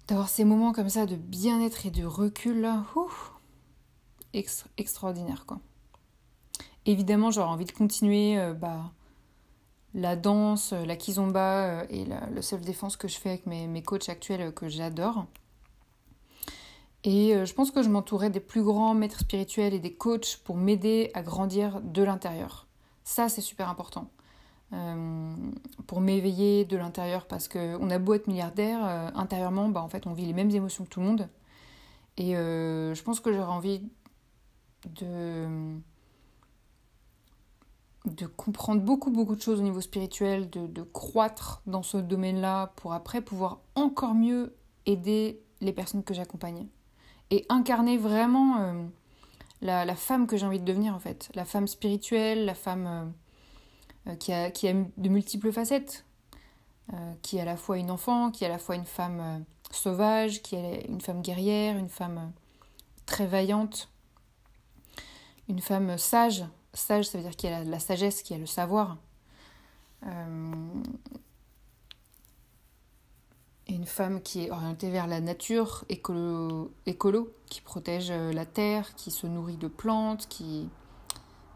d'avoir 0.07 0.27
ces 0.27 0.43
moments 0.43 0.73
comme 0.73 0.89
ça 0.89 1.05
de 1.05 1.15
bien-être 1.15 1.85
et 1.85 1.91
de 1.91 2.03
recul 2.03 2.59
là, 2.59 2.83
extraordinaire 4.77 5.45
quoi. 5.45 5.59
Évidemment, 6.85 7.31
j'aurais 7.31 7.50
envie 7.50 7.65
de 7.65 7.71
continuer 7.71 8.38
euh, 8.38 8.53
bah, 8.53 8.91
la 9.93 10.15
danse, 10.15 10.73
la 10.73 10.95
kizomba 10.95 11.83
et 11.89 12.05
le 12.33 12.41
self-défense 12.41 12.97
que 12.97 13.07
je 13.07 13.17
fais 13.17 13.29
avec 13.29 13.45
mes, 13.45 13.67
mes 13.67 13.83
coachs 13.83 14.09
actuels 14.09 14.53
que 14.53 14.67
j'adore. 14.67 15.25
Et 17.03 17.36
euh, 17.36 17.46
je 17.46 17.53
pense 17.53 17.72
que 17.72 17.81
je 17.81 17.89
m'entourais 17.89 18.29
des 18.29 18.39
plus 18.39 18.63
grands 18.63 18.93
maîtres 18.93 19.20
spirituels 19.20 19.74
et 19.74 19.79
des 19.79 19.93
coachs 19.93 20.39
pour 20.43 20.55
m'aider 20.55 21.10
à 21.13 21.24
grandir 21.24 21.81
de 21.81 22.03
l'intérieur. 22.03 22.67
Ça, 23.03 23.27
c'est 23.29 23.41
super 23.41 23.70
important. 23.70 24.10
Euh, 24.74 25.34
pour 25.88 26.00
m'éveiller 26.00 26.63
de 26.63 26.77
l'intérieur 26.77 27.25
parce 27.25 27.48
qu'on 27.48 27.89
a 27.89 28.00
beau 28.00 28.13
être 28.13 28.27
milliardaire, 28.27 28.79
euh, 28.86 29.10
intérieurement, 29.15 29.67
bah, 29.70 29.81
en 29.81 29.89
fait, 29.89 30.05
on 30.05 30.13
vit 30.13 30.25
les 30.25 30.34
mêmes 30.34 30.51
émotions 30.51 30.86
que 30.86 30.89
tout 30.89 31.00
le 31.00 31.08
monde. 31.08 31.29
Et 32.17 32.34
je 32.34 33.01
pense 33.03 33.20
que 33.20 33.31
j'aurais 33.34 33.51
envie 33.51 33.81
de, 34.86 35.48
comprendre 38.38 38.81
beaucoup, 38.81 39.10
beaucoup 39.10 39.36
de 39.36 39.41
choses 39.41 39.60
au 39.60 39.63
niveau 39.63 39.81
spirituel, 39.81 40.50
de 40.50 40.84
croître 40.84 41.63
dans 41.65 41.81
ce 41.81 41.98
domaine-là 41.98 42.74
pour 42.75 42.93
après 42.93 43.22
pouvoir 43.22 43.62
encore 43.75 44.13
mieux 44.13 44.55
aider 44.86 45.41
les 45.62 45.74
personnes 45.74 46.03
que 46.03 46.13
j'accompagne 46.13 46.67
et 47.31 47.45
incarner 47.50 47.97
vraiment 47.97 48.57
euh, 48.59 48.83
la, 49.61 49.95
femme 49.95 50.27
que 50.27 50.38
j'ai 50.38 50.45
envie 50.45 50.59
de 50.59 50.65
devenir 50.65 50.93
en 50.93 51.00
fait. 51.00 51.31
La 51.33 51.45
femme 51.45 51.67
spirituelle, 51.67 52.45
la 52.45 52.53
femme 52.53 52.88
euh, 54.07 54.11
euh, 54.11 54.15
qui, 54.15 54.33
a, 54.33 54.51
qui 54.51 54.67
a 54.67 54.73
de 54.73 55.09
multiples 55.09 55.51
facettes, 55.51 56.05
qui 57.21 57.38
est 57.38 57.41
à 57.41 57.45
la 57.45 57.55
fois 57.55 57.77
une 57.77 57.89
enfant, 57.89 58.31
qui 58.31 58.43
est 58.43 58.47
à 58.47 58.50
la 58.50 58.57
fois 58.57 58.75
une 58.75 58.85
femme 58.85 59.45
sauvage, 59.71 60.41
qui 60.41 60.57
est 60.57 60.85
une 60.89 61.00
femme 61.00 61.21
guerrière, 61.21 61.77
une 61.77 61.88
femme 61.88 62.33
très 63.05 63.25
vaillante, 63.25 63.89
une 65.47 65.61
femme 65.61 65.97
sage. 65.97 66.43
Sage, 66.73 67.05
ça 67.05 67.17
veut 67.17 67.23
dire 67.23 67.38
qu'il 67.38 67.50
y 67.50 67.53
a 67.53 67.63
la 67.63 67.79
sagesse, 67.79 68.21
qu'il 68.23 68.35
y 68.35 68.38
a 68.38 68.41
le 68.41 68.45
savoir. 68.45 68.97
Euh, 73.71 73.75
une 73.75 73.85
femme 73.85 74.21
qui 74.21 74.45
est 74.45 74.51
orientée 74.51 74.89
vers 74.89 75.07
la 75.07 75.21
nature, 75.21 75.85
écolo, 75.89 76.71
écolo, 76.85 77.33
qui 77.47 77.61
protège 77.61 78.11
euh, 78.11 78.31
la 78.31 78.45
terre, 78.45 78.95
qui 78.95 79.11
se 79.11 79.27
nourrit 79.27 79.57
de 79.57 79.67
plantes, 79.67 80.27
qui, 80.27 80.69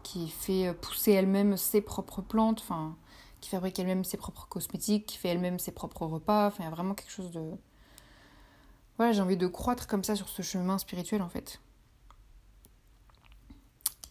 qui 0.02 0.28
fait 0.28 0.74
pousser 0.80 1.12
elle-même 1.12 1.56
ses 1.56 1.80
propres 1.80 2.22
plantes, 2.22 2.60
enfin, 2.60 2.96
qui 3.40 3.50
fabrique 3.50 3.78
elle-même 3.78 4.04
ses 4.04 4.16
propres 4.16 4.46
cosmétiques, 4.48 5.06
qui 5.06 5.18
fait 5.18 5.28
elle-même 5.28 5.58
ses 5.58 5.72
propres 5.72 6.06
repas. 6.06 6.48
Enfin, 6.48 6.58
il 6.60 6.64
y 6.64 6.68
a 6.68 6.70
vraiment 6.70 6.94
quelque 6.94 7.12
chose 7.12 7.30
de. 7.30 7.42
Voilà, 8.96 9.12
j'ai 9.12 9.20
envie 9.20 9.36
de 9.36 9.46
croître 9.46 9.86
comme 9.86 10.04
ça 10.04 10.16
sur 10.16 10.28
ce 10.28 10.42
chemin 10.42 10.78
spirituel 10.78 11.20
en 11.20 11.28
fait. 11.28 11.60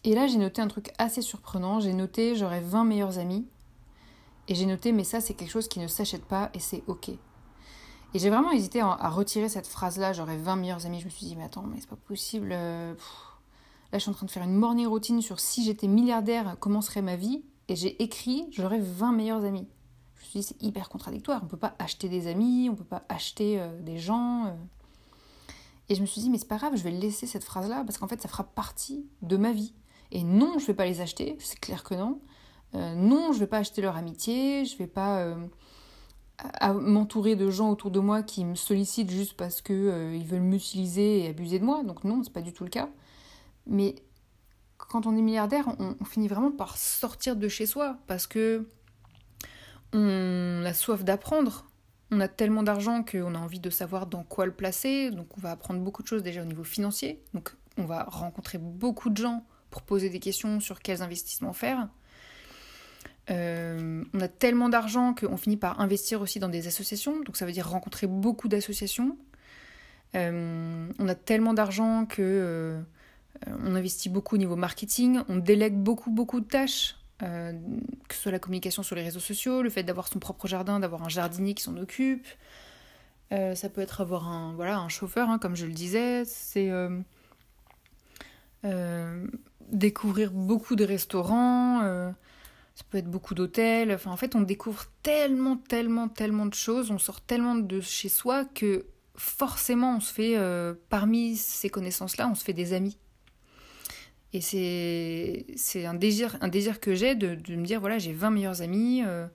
Et 0.04 0.14
là, 0.14 0.28
j'ai 0.28 0.38
noté 0.38 0.62
un 0.62 0.68
truc 0.68 0.92
assez 0.98 1.22
surprenant. 1.22 1.80
J'ai 1.80 1.92
noté 1.92 2.36
j'aurais 2.36 2.60
20 2.60 2.84
meilleurs 2.84 3.18
amis. 3.18 3.48
Et 4.48 4.54
j'ai 4.54 4.66
noté, 4.66 4.92
mais 4.92 5.02
ça, 5.02 5.20
c'est 5.20 5.34
quelque 5.34 5.50
chose 5.50 5.66
qui 5.66 5.80
ne 5.80 5.88
s'achète 5.88 6.24
pas 6.24 6.50
et 6.54 6.60
c'est 6.60 6.84
ok. 6.86 7.10
Et 8.16 8.18
j'ai 8.18 8.30
vraiment 8.30 8.50
hésité 8.50 8.80
à 8.80 9.10
retirer 9.10 9.50
cette 9.50 9.66
phrase-là, 9.66 10.14
j'aurais 10.14 10.38
20 10.38 10.56
meilleurs 10.56 10.86
amis. 10.86 11.00
Je 11.00 11.04
me 11.04 11.10
suis 11.10 11.26
dit, 11.26 11.36
mais 11.36 11.44
attends, 11.44 11.64
mais 11.64 11.76
c'est 11.78 11.90
pas 11.90 11.96
possible. 11.96 12.48
Euh, 12.50 12.94
là, 12.94 13.98
je 13.98 13.98
suis 13.98 14.08
en 14.08 14.14
train 14.14 14.24
de 14.24 14.30
faire 14.30 14.42
une 14.42 14.54
morning 14.54 14.86
routine 14.86 15.20
sur 15.20 15.38
si 15.38 15.62
j'étais 15.62 15.86
milliardaire, 15.86 16.56
comment 16.58 16.80
serait 16.80 17.02
ma 17.02 17.16
vie. 17.16 17.44
Et 17.68 17.76
j'ai 17.76 18.02
écrit, 18.02 18.46
j'aurais 18.52 18.78
20 18.78 19.12
meilleurs 19.12 19.44
amis. 19.44 19.68
Je 20.14 20.20
me 20.22 20.30
suis 20.30 20.40
dit, 20.40 20.46
c'est 20.46 20.62
hyper 20.62 20.88
contradictoire. 20.88 21.42
On 21.44 21.46
peut 21.46 21.58
pas 21.58 21.74
acheter 21.78 22.08
des 22.08 22.26
amis, 22.26 22.70
on 22.70 22.74
peut 22.74 22.84
pas 22.84 23.04
acheter 23.10 23.60
euh, 23.60 23.78
des 23.82 23.98
gens. 23.98 24.46
Euh. 24.46 24.54
Et 25.90 25.94
je 25.94 26.00
me 26.00 26.06
suis 26.06 26.22
dit, 26.22 26.30
mais 26.30 26.38
c'est 26.38 26.48
pas 26.48 26.56
grave, 26.56 26.72
je 26.74 26.82
vais 26.82 26.92
laisser 26.92 27.26
cette 27.26 27.44
phrase-là 27.44 27.84
parce 27.84 27.98
qu'en 27.98 28.08
fait, 28.08 28.22
ça 28.22 28.28
fera 28.28 28.44
partie 28.44 29.04
de 29.20 29.36
ma 29.36 29.52
vie. 29.52 29.74
Et 30.10 30.22
non, 30.22 30.58
je 30.58 30.64
vais 30.64 30.74
pas 30.74 30.86
les 30.86 31.02
acheter, 31.02 31.36
c'est 31.38 31.60
clair 31.60 31.84
que 31.84 31.94
non. 31.94 32.18
non, 32.72 33.34
je 33.34 33.40
vais 33.40 33.46
pas 33.46 33.58
acheter 33.58 33.82
leur 33.82 33.96
amitié, 33.96 34.64
je 34.64 34.78
vais 34.78 34.86
pas 34.86 35.36
à 36.38 36.72
m'entourer 36.72 37.36
de 37.36 37.50
gens 37.50 37.70
autour 37.70 37.90
de 37.90 38.00
moi 38.00 38.22
qui 38.22 38.44
me 38.44 38.54
sollicitent 38.54 39.10
juste 39.10 39.34
parce 39.34 39.62
que 39.62 39.72
euh, 39.72 40.14
ils 40.14 40.26
veulent 40.26 40.40
m'utiliser 40.40 41.24
et 41.24 41.28
abuser 41.28 41.58
de 41.58 41.64
moi. 41.64 41.82
Donc 41.82 42.04
non, 42.04 42.22
c'est 42.22 42.32
pas 42.32 42.42
du 42.42 42.52
tout 42.52 42.64
le 42.64 42.70
cas. 42.70 42.88
Mais 43.66 43.94
quand 44.76 45.06
on 45.06 45.16
est 45.16 45.22
milliardaire, 45.22 45.66
on, 45.78 46.04
finit 46.04 46.28
vraiment 46.28 46.50
par 46.50 46.76
sortir 46.76 47.36
de 47.36 47.48
chez 47.48 47.66
soi 47.66 47.98
parce 48.06 48.26
que 48.26 48.66
on 49.92 50.62
a 50.64 50.74
soif 50.74 51.04
d'apprendre. 51.04 51.66
On 52.10 52.20
a 52.20 52.28
tellement 52.28 52.62
d'argent 52.62 53.02
qu'on 53.02 53.34
a 53.34 53.38
envie 53.38 53.58
de 53.58 53.70
savoir 53.70 54.06
dans 54.06 54.22
quoi 54.22 54.46
le 54.46 54.52
placer. 54.52 55.10
Donc 55.10 55.26
on 55.36 55.40
va 55.40 55.50
apprendre 55.50 55.80
beaucoup 55.80 56.02
de 56.02 56.08
choses 56.08 56.22
déjà 56.22 56.42
au 56.42 56.44
niveau 56.44 56.64
financier. 56.64 57.22
Donc 57.34 57.56
on 57.78 57.84
va 57.84 58.04
rencontrer 58.04 58.58
beaucoup 58.58 59.10
de 59.10 59.16
gens 59.16 59.44
pour 59.70 59.82
poser 59.82 60.10
des 60.10 60.20
questions 60.20 60.60
sur 60.60 60.80
quels 60.80 61.02
investissements 61.02 61.52
faire. 61.52 61.88
Euh, 63.30 64.04
on 64.14 64.20
a 64.20 64.28
tellement 64.28 64.68
d'argent 64.68 65.14
qu'on 65.14 65.36
finit 65.36 65.56
par 65.56 65.80
investir 65.80 66.20
aussi 66.20 66.38
dans 66.38 66.48
des 66.48 66.68
associations, 66.68 67.22
donc 67.22 67.36
ça 67.36 67.44
veut 67.44 67.52
dire 67.52 67.68
rencontrer 67.68 68.06
beaucoup 68.06 68.48
d'associations. 68.48 69.16
Euh, 70.14 70.88
on 70.98 71.08
a 71.08 71.14
tellement 71.14 71.52
d'argent 71.52 72.06
que 72.06 72.22
euh, 72.22 72.80
on 73.64 73.74
investit 73.74 74.08
beaucoup 74.08 74.36
au 74.36 74.38
niveau 74.38 74.56
marketing, 74.56 75.20
on 75.28 75.36
délègue 75.36 75.74
beaucoup 75.74 76.10
beaucoup 76.10 76.40
de 76.40 76.46
tâches, 76.46 76.96
que 77.18 78.14
ce 78.14 78.20
soit 78.20 78.32
la 78.32 78.38
communication 78.38 78.82
sur 78.82 78.94
les 78.94 79.02
réseaux 79.02 79.20
sociaux, 79.20 79.62
le 79.62 79.70
fait 79.70 79.82
d'avoir 79.82 80.06
son 80.06 80.18
propre 80.18 80.46
jardin, 80.46 80.78
d'avoir 80.80 81.02
un 81.02 81.08
jardinier 81.08 81.54
qui 81.54 81.62
s'en 81.62 81.76
occupe. 81.76 82.26
ça 83.30 83.68
peut 83.68 83.80
être 83.80 84.00
avoir 84.00 84.28
un 84.28 84.54
voilà 84.54 84.78
un 84.78 84.88
chauffeur, 84.88 85.30
hein, 85.30 85.38
comme 85.38 85.56
je 85.56 85.66
le 85.66 85.72
disais. 85.72 86.24
C'est 86.24 86.70
découvrir 89.72 90.30
beaucoup 90.30 90.76
de 90.76 90.84
restaurants 90.84 92.14
ça 92.76 92.84
peut 92.90 92.98
être 92.98 93.10
beaucoup 93.10 93.34
d'hôtels. 93.34 93.90
Enfin, 93.90 94.10
en 94.10 94.18
fait, 94.18 94.34
on 94.36 94.42
découvre 94.42 94.84
tellement, 95.02 95.56
tellement, 95.56 96.08
tellement 96.08 96.44
de 96.44 96.54
choses, 96.54 96.90
on 96.90 96.98
sort 96.98 97.22
tellement 97.22 97.54
de 97.54 97.80
chez 97.80 98.10
soi 98.10 98.44
que 98.44 98.84
forcément, 99.16 99.96
on 99.96 100.00
se 100.00 100.12
fait, 100.12 100.36
euh, 100.36 100.74
parmi 100.90 101.36
ces 101.36 101.70
connaissances-là, 101.70 102.28
on 102.28 102.34
se 102.34 102.44
fait 102.44 102.52
des 102.52 102.74
amis. 102.74 102.98
Et 104.34 104.42
c'est 104.42 105.86
un 105.86 105.94
désir, 105.94 106.36
un 106.42 106.48
désir 106.48 106.78
que 106.78 106.94
j'ai 106.94 107.14
de, 107.14 107.34
de, 107.34 107.56
me 107.56 107.64
dire 107.64 107.80
voilà, 107.80 107.96
j'ai 107.96 108.12
20 108.12 108.28
meilleurs 108.28 108.60
amis, 108.60 109.02
euh, 109.06 109.26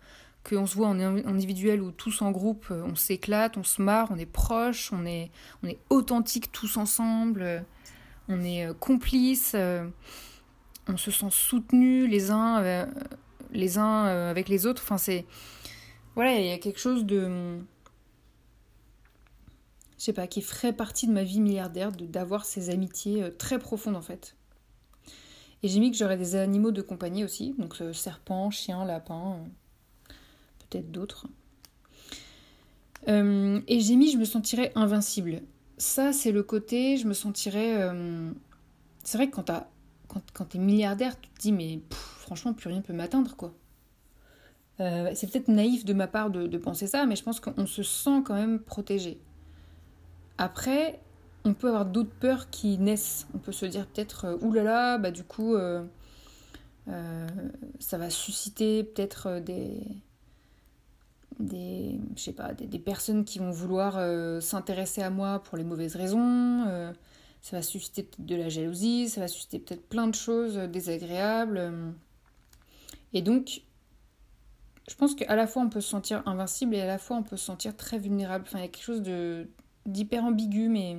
qu'on 0.48 0.68
se 0.68 0.76
voit 0.76 0.90
en, 0.90 1.00
individuel 1.00 1.82
ou 1.82 1.92
tous 1.92 2.22
en 2.22 2.30
groupe, 2.30 2.68
euh, 2.70 2.84
on 2.86 2.94
s'éclate, 2.94 3.58
on 3.58 3.64
se 3.64 3.82
marre, 3.82 4.10
on 4.12 4.20
est 4.20 4.28
proches, 4.28 4.94
on 4.94 5.04
est, 5.08 5.32
on 5.64 5.68
est 5.68 5.80
authentique 5.90 6.52
tous 6.52 6.78
ensemble, 6.78 7.66
on 8.28 8.44
est 8.44 8.68
complices, 8.80 9.56
on 10.88 10.98
se 10.98 11.10
sent 11.10 11.30
soutenus 11.32 12.08
les 12.08 12.30
uns 12.30 12.86
les 13.52 13.78
uns 13.78 14.08
euh, 14.08 14.30
avec 14.30 14.50
les 14.50 14.66
autres. 14.66 14.82
Enfin, 14.84 14.98
c'est. 14.98 15.26
Voilà, 16.16 16.38
il 16.40 16.46
y 16.46 16.52
a 16.52 16.58
quelque 16.58 16.80
chose 16.80 17.06
de. 17.06 17.60
Je 19.98 20.06
sais 20.06 20.14
pas, 20.14 20.28
qui 20.28 20.42
ferait 20.42 20.74
partie 20.74 21.06
de 21.06 21.12
ma 21.12 21.24
vie 21.24 21.40
milliardaire, 21.40 21.92
d'avoir 21.92 22.46
ces 22.46 22.72
amitiés 22.72 23.24
euh, 23.24 23.30
très 23.30 23.60
profondes 23.60 23.96
en 23.96 24.02
fait. 24.02 24.36
Et 25.64 25.68
j'ai 25.68 25.80
mis 25.80 25.92
que 25.92 25.98
j'aurais 25.98 26.18
des 26.18 26.36
animaux 26.36 26.72
de 26.72 26.82
compagnie 26.82 27.24
aussi, 27.24 27.54
donc 27.60 27.80
euh, 27.82 27.94
serpent, 27.94 28.50
chien, 28.50 28.84
lapin, 28.84 29.38
peut-être 30.58 30.92
d'autres. 30.92 31.28
et 33.08 33.80
j'ai 33.80 33.96
mis 33.96 34.12
je 34.12 34.18
me 34.18 34.26
sentirais 34.26 34.72
invincible. 34.74 35.44
Ça, 35.78 36.14
c'est 36.14 36.32
le 36.32 36.42
côté, 36.42 36.98
je 36.98 37.08
me 37.08 37.14
sentirais. 37.14 37.90
C'est 39.04 39.18
vrai 39.18 39.30
que 39.30 39.36
quand 39.36 39.44
t'as 39.44 39.68
quand, 40.08 40.22
quand 40.34 40.46
t'es 40.46 40.58
milliardaire, 40.58 41.20
tu 41.20 41.30
te 41.30 41.42
dis, 41.42 41.52
mais 41.52 41.80
franchement, 42.32 42.54
plus 42.54 42.70
rien 42.70 42.80
peut 42.80 42.94
m'atteindre, 42.94 43.36
quoi. 43.36 43.54
Euh, 44.80 45.12
c'est 45.16 45.30
peut-être 45.30 45.50
naïf 45.50 45.84
de 45.84 45.92
ma 45.92 46.08
part 46.08 46.30
de, 46.30 46.58
penser 46.58 46.88
ça, 46.88 47.06
mais 47.06 47.18
je 47.18 47.24
pense 47.24 47.42
qu'on 47.42 47.66
se 47.66 47.84
sent 47.84 48.22
quand 48.24 48.36
même 48.36 48.62
protégé. 48.62 49.20
Après, 50.38 51.02
on 51.44 51.54
peut 51.54 51.68
avoir 51.68 51.86
d'autres 51.86 52.16
peurs 52.22 52.50
qui 52.50 52.78
naissent. 52.78 53.28
On 53.36 53.38
peut 53.38 53.52
se 53.52 53.66
dire 53.66 53.86
peut-être, 53.86 54.26
euh, 54.26 54.38
oulala, 54.40 54.98
bah 54.98 55.12
du 55.12 55.26
coup, 55.26 55.56
euh, 55.56 55.84
ça 57.80 57.98
va 57.98 58.10
susciter 58.10 58.86
peut-être 58.86 59.42
des, 59.42 59.84
des, 61.42 62.00
je 62.16 62.22
sais 62.22 62.32
pas, 62.32 62.54
des, 62.54 62.80
personnes 62.80 63.26
qui 63.26 63.40
vont 63.40 63.52
vouloir 63.52 64.00
s'intéresser 64.42 65.02
à 65.02 65.10
moi 65.10 65.44
pour 65.44 65.58
les 65.58 65.66
mauvaises 65.66 65.98
raisons 65.98 66.94
ça 67.42 67.58
va 67.58 67.64
susciter 67.64 68.04
peut-être 68.04 68.24
de 68.24 68.36
la 68.36 68.50
jalousie, 68.50 69.10
ça 69.10 69.20
va 69.20 69.28
susciter 69.28 69.58
peut-être 69.58 69.90
plein 69.90 70.06
de 70.06 70.14
choses 70.14 70.58
désagréables. 70.58 71.96
Et 73.14 73.22
donc, 73.22 73.62
je 74.90 74.96
pense 74.96 75.16
qu'à 75.16 75.36
la 75.36 75.48
fois 75.48 75.64
on 75.64 75.70
peut 75.70 75.82
se 75.82 75.90
sentir 75.90 76.24
invincible 76.26 76.76
et 76.76 76.82
à 76.82 76.88
la 76.88 76.98
fois 76.98 77.18
on 77.18 77.24
peut 77.24 77.38
se 77.38 77.46
sentir 77.46 77.76
très 77.76 77.98
vulnérable. 77.98 78.46
Enfin, 78.48 78.60
il 78.60 78.62
y 78.62 78.66
a 78.66 78.68
quelque 78.68 78.84
chose 78.84 79.04
d'hyper 79.86 80.24
ambigu, 80.24 80.70
mais 80.70 80.98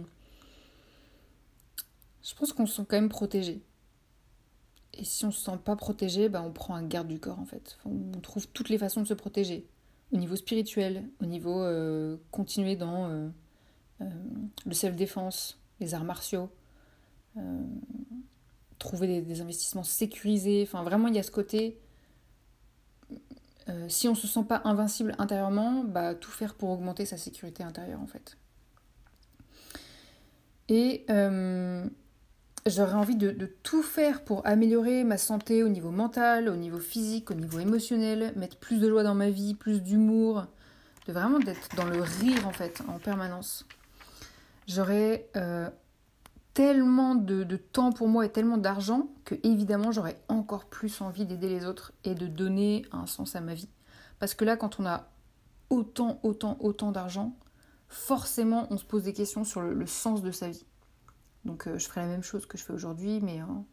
je 2.23 2.35
pense 2.35 2.53
qu'on 2.53 2.67
se 2.67 2.77
sent 2.77 2.87
quand 2.89 2.97
même 2.97 3.09
protégé. 3.09 3.63
Et 4.95 5.05
si 5.05 5.25
on 5.25 5.31
se 5.31 5.41
sent 5.41 5.59
pas 5.65 5.75
protégé, 5.75 6.29
bah 6.29 6.43
on 6.45 6.53
prend 6.53 6.75
un 6.75 6.87
garde 6.87 7.09
du 7.09 7.19
corps 7.19 7.39
en 7.39 7.47
fait. 7.47 7.79
on 7.87 8.21
trouve 8.21 8.47
toutes 8.49 8.69
les 8.69 8.79
façons 8.79 9.01
de 9.01 9.07
se 9.07 9.15
protéger. 9.15 9.67
Au 10.13 10.19
niveau 10.19 10.37
spirituel, 10.37 11.09
au 11.23 11.27
niveau 11.27 11.63
euh, 11.63 12.19
continuer 12.31 12.77
dans 12.77 13.09
euh, 13.09 13.29
euh, 14.03 14.05
le 14.67 14.75
self-défense, 14.75 15.59
les 15.81 15.95
arts 15.95 16.05
martiaux, 16.05 16.51
trouver 18.79 19.23
des, 19.23 19.41
investissements 19.41 19.85
sécurisés. 19.85 20.65
Enfin, 20.67 20.83
vraiment, 20.83 21.09
il 21.09 21.15
y 21.15 21.19
a 21.19 21.23
ce 21.23 21.31
côté. 21.31 21.79
Euh, 23.69 23.89
si 23.89 24.09
on 24.09 24.15
se 24.15 24.27
sent 24.27 24.45
pas 24.49 24.63
invincible 24.65 25.15
intérieurement, 25.19 25.85
bah, 25.85 26.15
tout 26.15 26.31
faire 26.31 26.55
pour 26.55 26.71
augmenter 26.71 27.07
sa 27.07 27.17
sécurité 27.17 27.63
intérieure 27.63 28.01
en 28.01 28.07
fait. 28.07 28.37
Et 30.69 31.05
euh, 31.11 31.87
j'aurais 32.67 32.95
envie 32.95 33.17
de, 33.17 33.31
de, 33.31 33.47
tout 33.63 33.83
faire 33.83 34.25
pour 34.25 34.47
améliorer 34.47 35.05
ma 35.05 35.19
santé 35.19 35.63
au 35.63 35.69
niveau 35.69 35.91
mental, 35.91 36.49
au 36.49 36.57
niveau 36.57 36.79
physique, 36.79 37.31
au 37.31 37.35
niveau 37.35 37.59
émotionnel, 37.59 38.33
mettre 38.37 38.57
plus 38.57 38.81
de 38.81 38.89
joie 38.89 39.03
dans 39.03 39.15
ma 39.15 39.31
vie, 39.31 39.55
plus 39.55 39.83
d'humour, 39.83 40.47
de 41.07 41.13
vraiment 41.13 41.39
d'être 41.39 41.69
dans 41.77 41.87
le 41.87 42.01
rire 42.01 42.47
en 42.47 42.53
fait, 42.53 42.83
en 42.89 42.99
permanence 42.99 43.67
j'aurais 44.67 45.29
euh, 45.37 45.69
tellement 46.55 47.15
de, 47.15 47.57
temps 47.57 47.93
pour 47.93 48.09
moi 48.09 48.27
et 48.27 48.33
tellement 48.33 48.59
d'argent 48.59 49.09
que 49.25 49.35
évidemment 49.43 49.93
j'aurais 49.93 50.21
encore 50.29 50.67
plus 50.67 51.01
envie 51.01 51.25
d'aider 51.25 51.49
les 51.49 51.65
autres 51.65 51.93
et 52.05 52.15
de 52.15 52.27
donner 52.27 52.85
un 52.93 53.07
sens 53.07 53.37
à 53.37 53.41
ma 53.41 53.55
vie. 53.55 53.71
Parce 54.19 54.35
que 54.35 54.45
là, 54.45 54.57
quand 54.57 54.79
on 54.79 54.87
a 54.87 55.09
autant, 55.71 56.21
autant, 56.23 56.57
autant 56.61 56.93
d'argent, 56.93 57.37
forcément 57.89 58.67
on 58.71 58.77
se 58.77 58.85
pose 58.85 59.05
des 59.05 59.13
questions 59.13 59.45
sur 59.45 59.63
le, 59.63 59.87
sens 59.87 60.23
de 60.23 60.31
sa 60.31 60.51
vie. 60.51 60.67
Donc 61.45 61.67
euh, 61.67 61.79
je 61.79 61.87
ferai 61.89 62.03
la 62.03 62.07
même 62.07 62.23
chose 62.23 62.47
que 62.47 62.59
je 62.59 62.65
fais 62.65 62.73
aujourd'hui, 62.73 63.21
mais 63.21 63.41
en, 63.43 63.67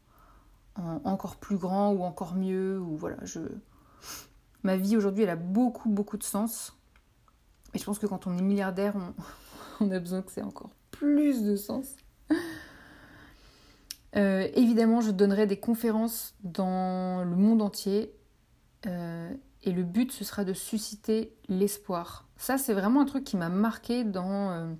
encore 1.03 1.35
plus 1.35 1.57
grand 1.57 1.91
ou 1.91 2.03
encore 2.03 2.35
mieux. 2.35 2.79
Ou 2.79 2.95
voilà, 2.95 3.17
je... 3.23 3.39
Ma 4.63 4.77
vie 4.77 4.95
aujourd'hui, 4.97 5.23
elle 5.23 5.29
a 5.29 5.35
beaucoup, 5.35 5.89
beaucoup 5.89 6.17
de 6.17 6.23
sens. 6.23 6.77
Et 7.73 7.77
je 7.77 7.83
pense 7.83 7.99
que 7.99 8.07
quand 8.07 8.25
on 8.25 8.37
est 8.37 8.41
milliardaire, 8.41 8.95
on, 8.95 9.13
on 9.85 9.91
a 9.91 9.99
besoin 9.99 10.21
que 10.21 10.31
c'est 10.31 10.41
encore 10.41 10.71
plus 10.91 11.43
de 11.43 11.55
sens. 11.55 11.95
Euh, 14.15 14.47
évidemment, 14.55 15.01
je 15.01 15.11
donnerai 15.11 15.45
des 15.45 15.59
conférences 15.59 16.35
dans 16.43 17.23
le 17.23 17.35
monde 17.35 17.61
entier. 17.61 18.13
Euh, 18.85 19.31
et 19.63 19.71
le 19.71 19.83
but, 19.83 20.11
ce 20.11 20.23
sera 20.23 20.43
de 20.43 20.53
susciter 20.53 21.35
l'espoir. 21.47 22.27
Ça, 22.37 22.57
c'est 22.57 22.73
vraiment 22.73 23.01
un 23.01 23.05
truc 23.05 23.23
qui 23.23 23.37
m'a 23.37 23.49
marqué 23.49 24.03
dans 24.03 24.51
euh, 24.51 24.73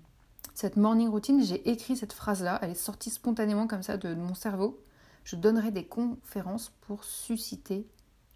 cette 0.53 0.77
morning 0.77 1.09
routine. 1.09 1.43
J'ai 1.43 1.69
écrit 1.69 1.95
cette 1.95 2.13
phrase-là. 2.13 2.59
Elle 2.61 2.71
est 2.71 2.75
sortie 2.75 3.09
spontanément 3.09 3.67
comme 3.67 3.83
ça 3.83 3.97
de, 3.97 4.09
de 4.09 4.19
mon 4.19 4.33
cerveau. 4.33 4.83
Je 5.23 5.35
donnerai 5.35 5.71
des 5.71 5.85
conférences 5.85 6.71
pour 6.81 7.03
susciter 7.03 7.87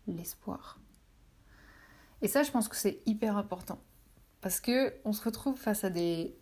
l'espoir. 0.07 0.79
Et 2.21 2.27
ça, 2.27 2.43
je 2.43 2.51
pense 2.51 2.67
que 2.67 2.75
c'est 2.75 3.01
hyper 3.05 3.37
important. 3.37 3.79
Parce 4.41 4.59
que 4.59 4.93
on 5.05 5.13
se 5.13 5.23
retrouve 5.23 5.57
face 5.57 5.85
à 5.85 5.89
des, 5.89 6.35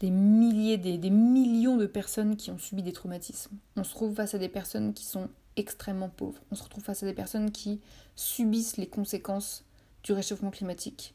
des 0.00 0.10
milliers, 0.10 0.78
des, 0.78 1.10
millions 1.10 1.76
de 1.76 1.86
personnes 1.86 2.36
qui 2.36 2.50
ont 2.50 2.58
subi 2.58 2.82
des 2.82 2.92
traumatismes. 2.92 3.56
On 3.76 3.84
se 3.84 3.90
trouve 3.90 4.14
face 4.14 4.34
à 4.34 4.38
des 4.38 4.48
personnes 4.48 4.94
qui 4.94 5.04
sont 5.04 5.28
extrêmement 5.56 6.08
pauvres. 6.08 6.40
On 6.50 6.54
se 6.54 6.62
retrouve 6.62 6.82
face 6.82 7.02
à 7.02 7.06
des 7.06 7.12
personnes 7.12 7.50
qui 7.50 7.80
subissent 8.16 8.78
les 8.78 8.88
conséquences 8.88 9.64
du 10.02 10.12
réchauffement 10.12 10.50
climatique. 10.50 11.14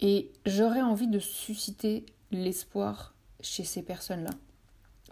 Et 0.00 0.32
j'aurais 0.46 0.80
envie 0.80 1.08
de 1.08 1.18
susciter 1.18 2.06
l'espoir 2.30 3.14
chez 3.40 3.64
ces 3.64 3.82
personnes-là. 3.82 4.30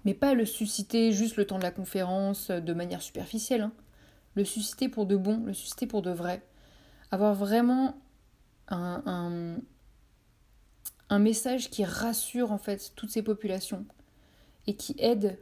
Mais 0.04 0.14
pas 0.14 0.34
le 0.34 0.46
susciter 0.46 1.12
juste 1.12 1.36
le 1.36 1.46
temps 1.46 1.58
de 1.58 1.62
la 1.62 1.70
conférence 1.70 2.50
de 2.50 2.72
manière 2.72 3.02
superficielle. 3.02 3.62
Hein. 3.62 3.72
Le 4.34 4.44
susciter 4.44 4.88
pour 4.88 5.06
de 5.06 5.16
bon, 5.16 5.42
le 5.44 5.54
susciter 5.54 5.86
pour 5.86 6.02
de 6.02 6.10
vrai. 6.10 6.42
Avoir 7.10 7.34
vraiment 7.34 7.96
un, 8.68 9.56
un 11.10 11.18
message 11.18 11.70
qui 11.70 11.84
rassure 11.84 12.52
en 12.52 12.58
fait 12.58 12.92
toutes 12.96 13.10
ces 13.10 13.22
populations 13.22 13.84
et 14.66 14.74
qui 14.74 14.94
aide 14.98 15.38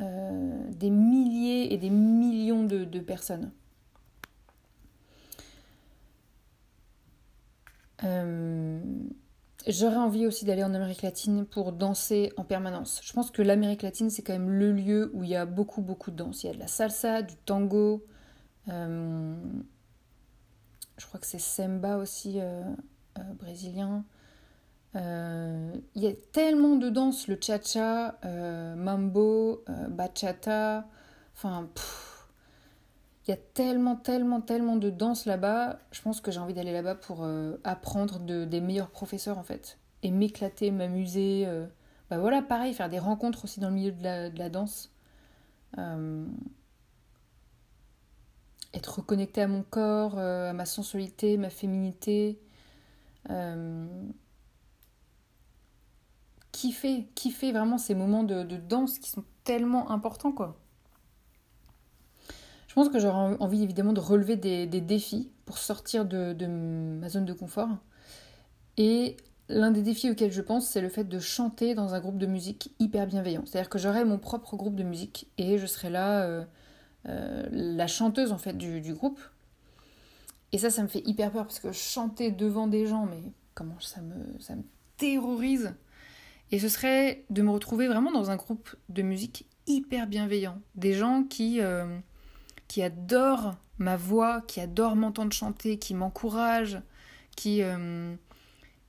euh, 0.00 0.70
des 0.72 0.90
milliers 0.90 1.72
et 1.72 1.78
des 1.78 1.90
millions 1.90 2.64
de, 2.64 3.00
personnes. 3.00 3.50
Euh, 8.04 8.80
J'aurais 9.66 9.96
envie 9.96 10.26
aussi 10.26 10.44
d'aller 10.44 10.62
en 10.62 10.74
Amérique 10.74 11.02
latine 11.02 11.44
pour 11.44 11.72
danser 11.72 12.32
en 12.36 12.44
permanence. 12.44 13.00
Je 13.02 13.12
pense 13.12 13.32
que 13.32 13.42
l'Amérique 13.42 13.82
latine, 13.82 14.10
c'est 14.10 14.22
quand 14.22 14.34
même 14.34 14.50
le 14.50 14.70
lieu 14.70 15.10
où 15.12 15.24
il 15.24 15.30
y 15.30 15.34
a 15.34 15.44
beaucoup, 15.44 15.80
beaucoup 15.80 16.12
de 16.12 16.16
danse. 16.16 16.44
Il 16.44 16.46
y 16.46 16.50
a 16.50 16.52
de 16.52 16.58
la 16.58 16.68
salsa, 16.68 17.22
du 17.22 17.34
tango. 17.34 18.04
Euh, 18.68 19.34
je 20.98 21.06
crois 21.06 21.18
que 21.18 21.26
c'est 21.26 21.40
samba 21.40 21.96
aussi, 21.96 22.38
brésilien. 23.40 24.04
Euh, 24.96 25.74
il 25.94 26.02
y 26.02 26.06
a 26.06 26.12
tellement 26.32 26.76
de 26.76 26.88
danses, 26.88 27.28
le 27.28 27.38
cha-cha, 27.40 28.18
euh, 28.24 28.74
mambo, 28.76 29.62
euh, 29.68 29.88
bachata, 29.88 30.86
enfin, 31.34 31.68
il 33.26 33.30
y 33.30 33.34
a 33.34 33.36
tellement, 33.36 33.96
tellement, 33.96 34.40
tellement 34.40 34.76
de 34.76 34.88
danses 34.90 35.26
là-bas. 35.26 35.78
Je 35.90 36.00
pense 36.00 36.20
que 36.20 36.30
j'ai 36.30 36.38
envie 36.40 36.54
d'aller 36.54 36.72
là-bas 36.72 36.94
pour 36.94 37.24
euh, 37.24 37.56
apprendre 37.64 38.20
de, 38.20 38.44
des 38.44 38.60
meilleurs 38.60 38.90
professeurs 38.90 39.38
en 39.38 39.42
fait, 39.42 39.78
et 40.02 40.10
m'éclater, 40.10 40.70
m'amuser. 40.70 41.44
euh. 41.46 41.66
Bah 42.08 42.18
voilà, 42.18 42.40
pareil, 42.40 42.72
faire 42.72 42.88
des 42.88 43.00
rencontres 43.00 43.44
aussi 43.44 43.60
dans 43.60 43.68
le 43.68 43.74
milieu 43.74 43.92
de 43.92 44.38
la, 44.38 44.48
danse. 44.48 44.92
Euh, 45.78 46.24
être 48.72 48.98
reconnecté 48.98 49.42
à 49.42 49.48
mon 49.48 49.62
corps, 49.62 50.14
euh, 50.18 50.50
à 50.50 50.52
ma 50.52 50.66
sensualité, 50.66 51.36
ma 51.36 51.50
féminité. 51.50 52.38
Kiffer, 56.56 57.06
kiffer 57.14 57.52
vraiment 57.52 57.76
ces 57.76 57.94
moments 57.94 58.24
de, 58.24 58.42
danse 58.56 58.98
qui 58.98 59.10
sont 59.10 59.24
tellement 59.44 59.90
importants, 59.90 60.32
quoi. 60.32 60.58
Je 62.66 62.72
pense 62.72 62.88
que 62.88 62.98
j'aurais 62.98 63.36
envie 63.40 63.62
évidemment 63.62 63.92
de 63.92 64.00
relever 64.00 64.36
des, 64.36 64.66
défis 64.66 65.30
pour 65.44 65.58
sortir 65.58 66.06
de, 66.06 66.46
ma 66.46 67.10
zone 67.10 67.26
de 67.26 67.34
confort. 67.34 67.68
Et 68.78 69.18
l'un 69.50 69.70
des 69.70 69.82
défis 69.82 70.10
auxquels 70.10 70.32
je 70.32 70.40
pense, 70.40 70.66
c'est 70.66 70.80
le 70.80 70.88
fait 70.88 71.04
de 71.04 71.18
chanter 71.18 71.74
dans 71.74 71.92
un 71.92 72.00
groupe 72.00 72.16
de 72.16 72.26
musique 72.26 72.74
hyper 72.78 73.06
bienveillant. 73.06 73.42
C'est-à-dire 73.44 73.68
que 73.68 73.78
j'aurais 73.78 74.06
mon 74.06 74.16
propre 74.16 74.56
groupe 74.56 74.76
de 74.76 74.82
musique 74.82 75.30
et 75.36 75.58
je 75.58 75.66
serais 75.66 75.90
là, 75.90 76.22
euh, 76.22 76.44
euh, 77.06 77.46
la 77.50 77.86
chanteuse 77.86 78.32
en 78.32 78.38
fait 78.38 78.54
du, 78.54 78.80
du, 78.80 78.94
groupe. 78.94 79.20
Et 80.52 80.58
ça, 80.58 80.70
ça 80.70 80.82
me 80.82 80.88
fait 80.88 81.06
hyper 81.06 81.32
peur 81.32 81.44
parce 81.44 81.60
que 81.60 81.70
chanter 81.72 82.30
devant 82.30 82.66
des 82.66 82.86
gens, 82.86 83.04
mais 83.04 83.20
comment 83.54 83.78
ça 83.78 84.00
me, 84.00 84.40
ça 84.40 84.56
me 84.56 84.62
terrorise. 84.96 85.74
Et 86.52 86.58
ce 86.58 86.68
serait 86.68 87.24
de 87.30 87.42
me 87.42 87.50
retrouver 87.50 87.88
vraiment 87.88 88.12
dans 88.12 88.30
un 88.30 88.36
groupe 88.36 88.74
de 88.88 89.02
musique 89.02 89.46
hyper 89.66 90.06
bienveillant. 90.06 90.60
Des 90.74 90.92
gens 90.92 91.24
qui, 91.24 91.60
euh, 91.60 91.98
qui 92.68 92.82
adorent 92.82 93.56
ma 93.78 93.96
voix, 93.96 94.42
qui 94.42 94.60
adorent 94.60 94.96
m'entendre 94.96 95.32
chanter, 95.32 95.78
qui 95.78 95.94
m'encouragent, 95.94 96.80
qui, 97.34 97.62
euh, 97.62 98.14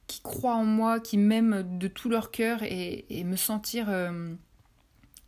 qui 0.06 0.22
croient 0.22 0.56
en 0.56 0.66
moi, 0.66 1.00
qui 1.00 1.18
m'aiment 1.18 1.78
de 1.78 1.88
tout 1.88 2.10
leur 2.10 2.32
cœur 2.32 2.60
et, 2.64 3.24
me 3.26 3.36
sentir 3.36 3.90
euh, 3.90 4.34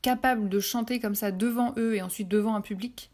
capable 0.01 0.49
de 0.49 0.59
chanter 0.59 0.99
comme 0.99 1.15
ça 1.15 1.31
devant 1.31 1.73
eux 1.77 1.95
et 1.95 2.01
ensuite 2.01 2.27
devant 2.27 2.55
un 2.55 2.61
public. 2.61 3.11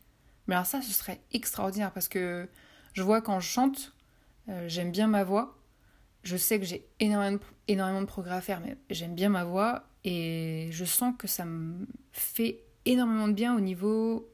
Mais 0.47 0.55
alors 0.55 0.67
ça, 0.67 0.81
ce 0.81 0.91
serait 0.91 1.21
extraordinaire 1.31 1.91
parce 1.91 2.07
que 2.07 2.47
je 2.93 3.01
vois 3.01 3.21
quand 3.21 3.39
je 3.39 3.47
chante, 3.47 3.93
j'aime 4.67 4.91
bien 4.91 5.07
ma 5.07 5.23
voix. 5.23 5.57
Je 6.25 6.35
sais 6.35 6.59
que 6.59 6.65
j'ai 6.65 6.85
énormément, 6.99 7.39
énormément 7.67 8.01
de 8.01 8.07
progrès 8.07 8.35
à 8.35 8.41
faire, 8.41 8.59
mais 8.59 8.77
j'aime 8.89 9.15
bien 9.15 9.29
ma 9.29 9.45
voix 9.45 9.87
et 10.03 10.69
je 10.71 10.83
sens 10.83 11.13
que 11.17 11.27
ça 11.27 11.45
me 11.45 11.87
fait 12.11 12.63
énormément 12.85 13.27
de 13.27 13.33
bien 13.33 13.55
au 13.55 13.59
niveau 13.59 14.27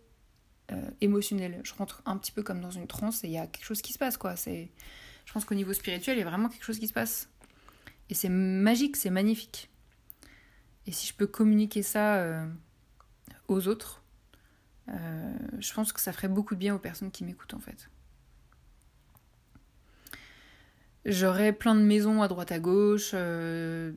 euh, 0.72 0.90
émotionnel. 1.02 1.60
Je 1.64 1.74
rentre 1.74 2.02
un 2.06 2.18
petit 2.18 2.32
peu 2.32 2.44
comme 2.44 2.62
dans 2.62 2.72
une 2.72 2.88
transe 2.88 3.24
et 3.24 3.28
il 3.28 3.34
y 3.34 3.38
a 3.38 3.46
quelque 3.46 3.66
chose 3.66 3.82
qui 3.82 3.92
se 3.92 3.98
passe, 4.00 4.16
quoi. 4.16 4.38
C'est, 4.38 4.72
je 5.26 5.34
pense 5.34 5.44
qu'au 5.44 5.56
niveau 5.56 5.74
spirituel, 5.74 6.18
il 6.18 6.20
y 6.20 6.24
a 6.24 6.30
vraiment 6.30 6.48
quelque 6.48 6.64
chose 6.64 6.80
qui 6.80 6.88
se 6.88 6.94
passe. 6.94 7.30
Et 8.10 8.14
c'est 8.14 8.30
magique, 8.30 8.96
c'est 8.96 9.10
magnifique. 9.10 9.70
Et 10.88 10.92
si 10.94 11.08
je 11.08 11.14
peux 11.14 11.28
communiquer 11.28 11.84
ça 11.84 12.16
euh, 12.18 12.46
aux 13.50 13.68
autres, 13.68 14.02
euh, 14.90 15.34
je 15.60 15.74
pense 15.74 15.94
que 15.94 16.00
ça 16.00 16.14
ferait 16.14 16.28
beaucoup 16.28 16.56
de 16.56 16.60
bien 16.60 16.74
aux 16.74 16.80
personnes 16.80 17.12
qui 17.12 17.24
m'écoutent, 17.24 17.54
en 17.54 17.60
fait. 17.60 17.90
J'aurais 21.06 21.52
plein 21.52 21.74
de 21.74 21.82
maisons 21.82 22.22
à 22.22 22.28
droite 22.28 22.52
à 22.52 22.60
gauche, 22.60 23.12
euh, 23.16 23.92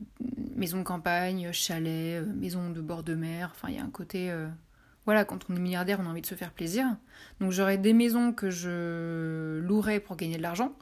maisons 0.55 0.79
de 0.79 0.83
campagne, 0.83 1.51
chalets, 1.51 2.23
euh, 2.23 2.25
maisons 2.25 2.71
de 2.71 2.81
bord 2.81 3.03
de 3.03 3.13
mer. 3.13 3.51
Enfin, 3.53 3.69
il 3.69 3.75
y 3.75 3.79
a 3.79 3.83
un 3.83 3.91
côté. 3.91 4.31
Euh, 4.31 4.47
voilà, 5.05 5.23
quand 5.23 5.47
on 5.47 5.55
est 5.55 5.59
milliardaire, 5.59 5.99
on 5.99 6.07
a 6.07 6.09
envie 6.09 6.21
de 6.21 6.25
se 6.25 6.33
faire 6.33 6.51
plaisir. 6.51 6.97
Donc 7.39 7.51
j'aurais 7.51 7.77
des 7.77 7.93
maisons 7.93 8.33
que 8.33 8.49
je 8.49 9.59
louerais 9.59 9.99
pour 9.99 10.15
gagner 10.15 10.37
de 10.37 10.41
l'argent. 10.41 10.75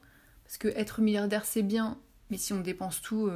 Parce 0.45 0.57
que 0.57 0.69
être 0.69 1.01
milliardaire, 1.01 1.43
c'est 1.43 1.61
bien, 1.61 1.97
mais 2.29 2.37
si 2.37 2.53
on 2.53 2.61
dépense 2.61 3.01
tout, 3.01 3.29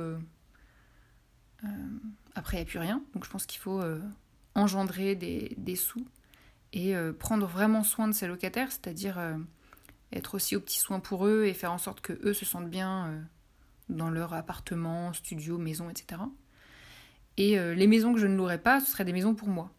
après, 2.36 2.58
il 2.58 2.60
n'y 2.60 2.64
a 2.64 2.66
plus 2.66 2.80
rien. 2.80 3.04
Donc 3.14 3.26
je 3.26 3.30
pense 3.30 3.46
qu'il 3.46 3.60
faut 3.60 3.82
engendrer 4.56 5.16
des, 5.16 5.56
des, 5.58 5.76
sous 5.76 6.06
et 6.72 6.96
prendre 7.20 7.48
vraiment 7.48 7.84
soin 7.84 8.08
de 8.08 8.14
ses 8.14 8.28
locataires, 8.28 8.72
c'est-à-dire 8.72 9.20
être 10.14 10.36
aussi 10.36 10.56
aux 10.56 10.62
petits 10.62 10.80
soins 10.80 11.00
pour 11.00 11.28
eux 11.28 11.46
et 11.46 11.54
faire 11.54 11.72
en 11.72 11.78
sorte 11.78 12.02
que 12.02 12.14
eux 12.24 12.34
se 12.34 12.46
sentent 12.46 12.70
bien 12.70 13.08
euh, 13.08 13.22
dans 13.90 14.10
leur 14.10 14.34
appartement, 14.34 15.14
studio, 15.14 15.58
maison, 15.58 15.90
etc. 15.90 16.22
Et 17.38 17.60
euh, 17.60 17.74
les 17.74 17.88
maisons 17.88 18.14
que 18.14 18.20
je 18.20 18.28
ne 18.28 18.36
louerais 18.36 18.62
pas, 18.62 18.80
ce 18.80 18.92
seraient 18.92 19.06
des 19.06 19.14
maisons 19.14 19.36
pour 19.36 19.48
moi, 19.48 19.72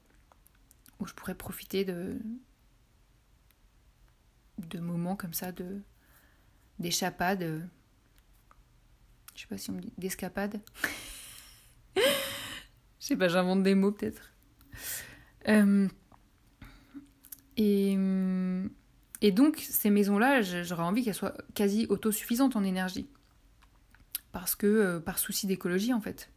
où 1.01 1.07
je 1.07 1.15
pourrais 1.15 1.35
profiter 1.35 1.85
de 1.85 2.19
de 4.59 4.81
moments 4.81 5.17
comme 5.17 5.35
ça, 5.35 5.53
de 5.53 5.81
d'échappades. 6.79 7.43
Euh, 7.43 7.61
je 9.35 9.43
sais 9.43 9.47
pas 9.47 9.59
si 9.59 9.71
on 9.71 9.75
me 9.75 9.81
dit 9.81 9.93
d'escapades. 9.99 10.61
je 11.97 12.03
sais 12.99 13.17
pas, 13.17 13.29
j'invente 13.29 13.63
des 13.63 13.75
mots 13.75 13.93
peut-être. 13.93 14.33
Euh, 15.49 15.89
et 17.57 17.97
et 19.21 19.33
donc, 19.33 19.59
ces 19.59 19.91
maisons-là, 19.91 20.43
j'aurais 20.43 20.85
envie 20.85 21.05
qu'elles 21.05 21.15
soient 21.15 21.35
quasi 21.55 21.87
autosuffisantes 21.89 22.55
en 22.55 22.63
énergie. 22.63 23.09
Parce 24.31 24.55
que, 24.55 24.67
euh, 24.67 25.01
par 25.01 25.19
souci 25.19 25.47
d'écologie, 25.47 25.93
en 25.93 26.01
fait. 26.01 26.31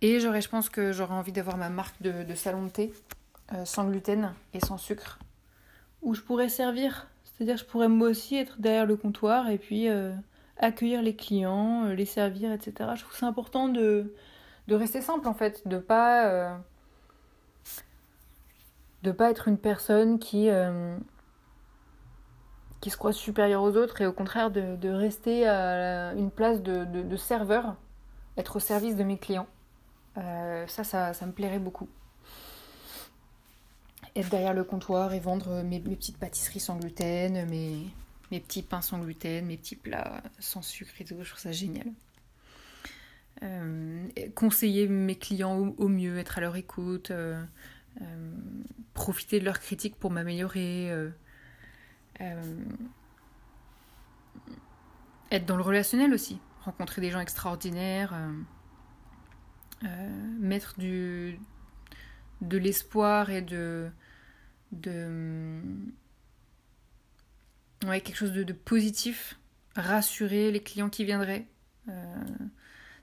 Et 0.00 0.20
j'aurais, 0.20 0.40
je 0.40 0.48
pense 0.48 0.70
que 0.70 0.92
j'aurais 0.92 1.14
envie 1.14 1.32
d'avoir 1.32 1.58
ma 1.58 1.68
marque 1.68 2.00
de, 2.00 2.22
de, 2.22 2.34
salon 2.34 2.64
de 2.64 2.70
thé, 2.70 2.94
euh, 3.52 3.66
sans 3.66 3.86
gluten 3.86 4.32
et 4.54 4.60
sans 4.60 4.78
sucre, 4.78 5.18
où 6.00 6.14
je 6.14 6.22
pourrais 6.22 6.48
servir. 6.48 7.08
C'est-à-dire, 7.24 7.58
je 7.58 7.66
pourrais 7.66 7.88
moi 7.88 8.08
aussi 8.08 8.36
être 8.36 8.58
derrière 8.58 8.86
le 8.86 8.96
comptoir 8.96 9.50
et 9.50 9.58
puis 9.58 9.88
euh, 9.88 10.14
accueillir 10.56 11.02
les 11.02 11.14
clients, 11.14 11.88
les 11.88 12.06
servir, 12.06 12.52
etc. 12.52 12.92
Je 12.96 13.02
trouve 13.02 13.14
c'est 13.14 13.26
important 13.26 13.68
de, 13.68 14.14
de 14.68 14.74
rester 14.74 15.02
simple, 15.02 15.28
en 15.28 15.34
fait, 15.34 15.68
de 15.68 15.76
pas. 15.76 16.58
de 19.02 19.12
pas 19.12 19.30
être 19.30 19.48
une 19.48 19.58
personne 19.58 20.18
qui 20.18 20.48
qui 22.80 22.90
se 22.90 22.96
croient 22.96 23.12
supérieurs 23.12 23.62
aux 23.62 23.76
autres 23.76 24.00
et 24.00 24.06
au 24.06 24.12
contraire 24.12 24.50
de, 24.50 24.88
rester 24.88 25.46
à 25.46 26.12
une 26.14 26.30
place 26.30 26.62
de, 26.62 27.16
serveur, 27.16 27.76
être 28.36 28.56
au 28.56 28.60
service 28.60 28.96
de 28.96 29.04
mes 29.04 29.18
clients. 29.18 29.48
Euh, 30.16 30.66
ça, 30.66 30.84
ça, 30.84 31.26
me 31.26 31.32
plairait 31.32 31.58
beaucoup. 31.58 31.88
être 34.16 34.28
derrière 34.28 34.54
le 34.54 34.64
comptoir 34.64 35.12
et 35.12 35.20
vendre 35.20 35.62
mes, 35.62 35.78
petites 35.80 36.18
pâtisseries 36.18 36.60
sans 36.60 36.76
gluten, 36.76 37.46
mes, 37.48 37.86
mes, 38.30 38.40
petits 38.40 38.62
pains 38.62 38.80
sans 38.80 38.98
gluten, 38.98 39.46
mes 39.46 39.56
petits 39.56 39.76
plats 39.76 40.22
sans 40.38 40.62
sucre 40.62 40.92
et 41.00 41.04
tout. 41.04 41.16
Je 41.20 41.28
trouve 41.28 41.40
ça 41.40 41.52
génial. 41.52 41.86
Euh, 43.42 44.06
conseiller 44.34 44.86
mes 44.86 45.16
clients 45.16 45.74
au, 45.78 45.88
mieux, 45.88 46.18
être 46.18 46.36
à 46.36 46.40
leur 46.42 46.56
écoute, 46.56 47.10
euh, 47.10 47.42
euh, 48.02 48.32
profiter 48.92 49.40
de 49.40 49.46
leurs 49.46 49.60
critiques 49.60 49.96
pour 49.96 50.10
m'améliorer, 50.10 50.92
être 55.30 55.46
dans 55.46 55.56
le 55.56 55.62
relationnel 55.62 56.12
aussi, 56.12 56.40
rencontrer 56.64 57.00
des 57.00 57.10
gens 57.10 57.20
extraordinaires, 57.20 58.14
mettre 60.38 60.78
du, 60.78 61.38
de 62.40 62.58
l'espoir 62.58 63.30
et 63.30 63.42
de, 63.42 63.88
de 64.72 65.60
ouais, 67.86 68.00
quelque 68.00 68.16
chose 68.16 68.32
de, 68.32 68.52
positif, 68.52 69.38
rassurer 69.76 70.50
les 70.50 70.60
clients 70.60 70.90
qui 70.90 71.04
viendraient. 71.04 71.46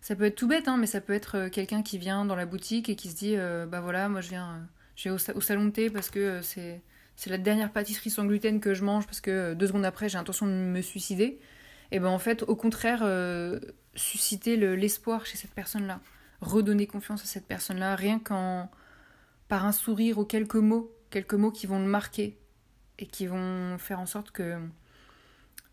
Ça 0.07 0.15
peut 0.15 0.23
être 0.23 0.35
tout 0.35 0.47
bête, 0.47 0.69
hein, 0.69 0.77
mais 0.77 0.87
ça 0.87 1.01
peut 1.01 1.11
être 1.11 1.35
euh, 1.35 1.49
quelqu'un 1.49 1.83
qui 1.83 1.97
vient 1.97 2.23
dans 2.23 2.37
la 2.37 2.45
boutique 2.45 2.87
et 2.87 2.95
qui 2.95 3.09
se 3.09 3.15
dit 3.17 3.35
euh, 3.35 3.65
Bah 3.65 3.81
voilà, 3.81 4.07
moi 4.07 4.21
je 4.21 4.29
viens, 4.29 4.65
je 4.95 5.09
au, 5.09 5.41
salon 5.41 5.65
de 5.65 5.71
thé 5.71 5.89
parce 5.89 6.09
que 6.09 6.19
euh, 6.19 6.41
c'est, 6.41 6.81
c'est 7.17 7.29
la 7.29 7.37
dernière 7.37 7.73
pâtisserie 7.73 8.09
sans 8.09 8.25
gluten 8.25 8.61
que 8.61 8.73
je 8.73 8.83
mange 8.85 9.05
parce 9.05 9.19
que 9.19 9.53
deux 9.53 9.67
secondes 9.67 9.85
après 9.85 10.07
j'ai 10.07 10.17
l'intention 10.17 10.45
de 10.45 10.51
me 10.51 10.81
suicider. 10.81 11.39
Et 11.91 11.99
ben 11.99 12.09
en 12.09 12.19
fait, 12.19 12.43
au 12.43 12.55
contraire, 12.55 13.03
susciter 13.95 14.55
l'espoir 14.55 15.25
chez 15.25 15.37
cette 15.37 15.53
personne-là, 15.53 15.99
redonner 16.41 16.87
confiance 16.87 17.23
à 17.23 17.25
cette 17.25 17.47
personne-là, 17.47 17.95
rien 17.95 18.19
qu'en 18.19 18.69
par 19.47 19.65
un 19.65 19.71
sourire 19.71 20.17
ou 20.17 20.25
quelques 20.25 20.55
mots, 20.55 20.91
quelques 21.09 21.33
mots 21.33 21.51
qui 21.51 21.67
vont 21.67 21.79
le 21.79 21.85
marquer 21.85 22.37
et 22.99 23.07
qui 23.07 23.27
vont 23.27 23.77
faire 23.77 23.99
en 23.99 24.05
sorte 24.05 24.31
que 24.31 24.59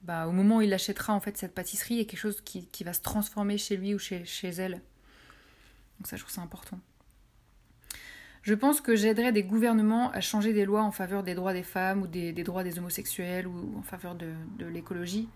bah, 0.03 0.27
au 0.27 0.33
moment 0.33 0.59
où 0.59 0.63
il 0.63 0.73
achètera 0.73 1.15
en 1.15 1.21
fait 1.21 1.37
cette 1.37 1.55
pâtisserie, 1.55 1.95
il 1.95 1.99
y 1.99 2.01
a 2.03 2.05
quelque 2.05 2.21
chose 2.21 2.41
qui, 2.43 2.69
va 2.85 2.93
se 2.93 3.01
transformer 3.01 3.59
chez 3.59 3.77
lui 3.77 3.95
ou 3.95 3.99
chez, 3.99 4.25
chez 4.25 4.49
elle. 4.49 4.83
Donc 5.99 6.07
ça, 6.07 6.17
je 6.17 6.23
trouve 6.23 6.35
ça 6.35 6.43
important. 6.43 6.79
Je 8.45 8.53
pense 8.53 8.83
que 8.83 8.95
j'aiderais 8.95 9.33
des 9.33 9.43
gouvernements 9.43 10.11
à 10.11 10.21
changer 10.21 10.53
des 10.53 10.67
lois 10.67 10.83
en 10.83 10.91
faveur 10.91 11.23
des 11.23 11.35
droits 11.35 11.55
des 11.55 11.63
femmes 11.63 12.03
ou 12.03 12.07
des, 12.07 12.35
droits 12.45 12.63
des 12.63 12.79
homosexuels 12.79 13.47
ou 13.47 13.79
en 13.79 13.83
faveur 13.83 14.15
de, 14.15 14.67
l'écologie. 14.67 15.31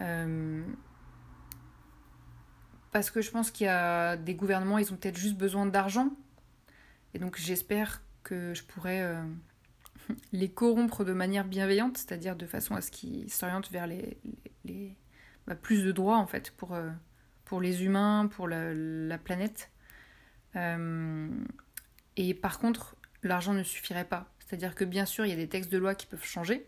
Euh, 0.00 0.60
parce 2.90 3.12
que 3.12 3.20
je 3.20 3.30
pense 3.30 3.52
qu'il 3.52 3.66
y 3.66 3.70
a 3.70 4.16
des 4.16 4.34
gouvernements, 4.34 4.78
ils 4.78 4.92
ont 4.92 4.96
peut-être 4.96 5.16
juste 5.16 5.36
besoin 5.36 5.64
d'argent. 5.64 6.10
Et 7.14 7.20
donc 7.20 7.38
j'espère 7.38 8.02
que 8.24 8.52
je 8.52 8.64
pourrais 8.64 9.02
euh, 9.02 9.22
les 10.32 10.50
corrompre 10.50 11.04
de 11.04 11.12
manière 11.12 11.44
bienveillante, 11.44 11.98
c'est-à-dire 11.98 12.34
de 12.34 12.46
façon 12.46 12.74
à 12.74 12.80
ce 12.80 12.90
qu'ils 12.90 13.32
s'orientent 13.32 13.70
vers 13.70 13.86
les, 13.86 14.18
bah, 15.46 15.54
plus 15.54 15.84
de 15.84 15.92
droits 15.92 16.18
en 16.18 16.26
fait 16.26 16.50
pour, 16.56 16.74
euh, 16.74 16.90
pour 17.44 17.60
les 17.60 17.84
humains, 17.84 18.26
pour 18.26 18.48
la, 18.48 19.18
planète. 19.18 19.70
Et 22.20 22.34
par 22.34 22.58
contre, 22.58 22.96
l'argent 23.22 23.54
ne 23.54 23.62
suffirait 23.62 24.04
pas. 24.04 24.30
C'est-à-dire 24.40 24.74
que 24.74 24.84
bien 24.84 25.06
sûr, 25.06 25.24
il 25.24 25.30
y 25.30 25.32
a 25.32 25.36
des 25.36 25.48
textes 25.48 25.72
de 25.72 25.78
loi 25.78 25.94
qui 25.94 26.06
peuvent 26.06 26.24
changer, 26.24 26.66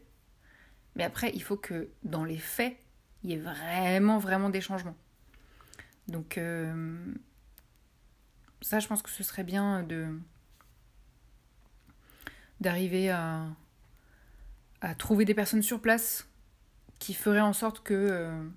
mais 0.96 1.04
après, 1.04 1.30
il 1.34 1.42
faut 1.42 1.58
que 1.58 1.90
dans 2.04 2.24
les 2.24 2.38
faits, 2.38 2.76
il 3.22 3.30
y 3.30 3.34
ait 3.34 3.38
vraiment, 3.38 4.18
vraiment 4.18 4.48
des 4.48 4.62
changements. 4.62 4.96
Donc, 6.08 6.38
euh, 6.38 6.96
ça, 8.62 8.80
je 8.80 8.88
pense 8.88 9.02
que 9.02 9.10
ce 9.10 9.22
serait 9.22 9.44
bien 9.44 9.82
de 9.82 10.18
d'arriver 12.60 13.10
à, 13.10 13.48
trouver 14.96 15.24
des 15.24 15.34
personnes 15.34 15.62
sur 15.62 15.82
place 15.82 16.28
qui 16.98 17.12
feraient 17.12 17.40
en 17.40 17.52
sorte 17.52 17.82
que 17.82 17.92
euh, 17.92 18.48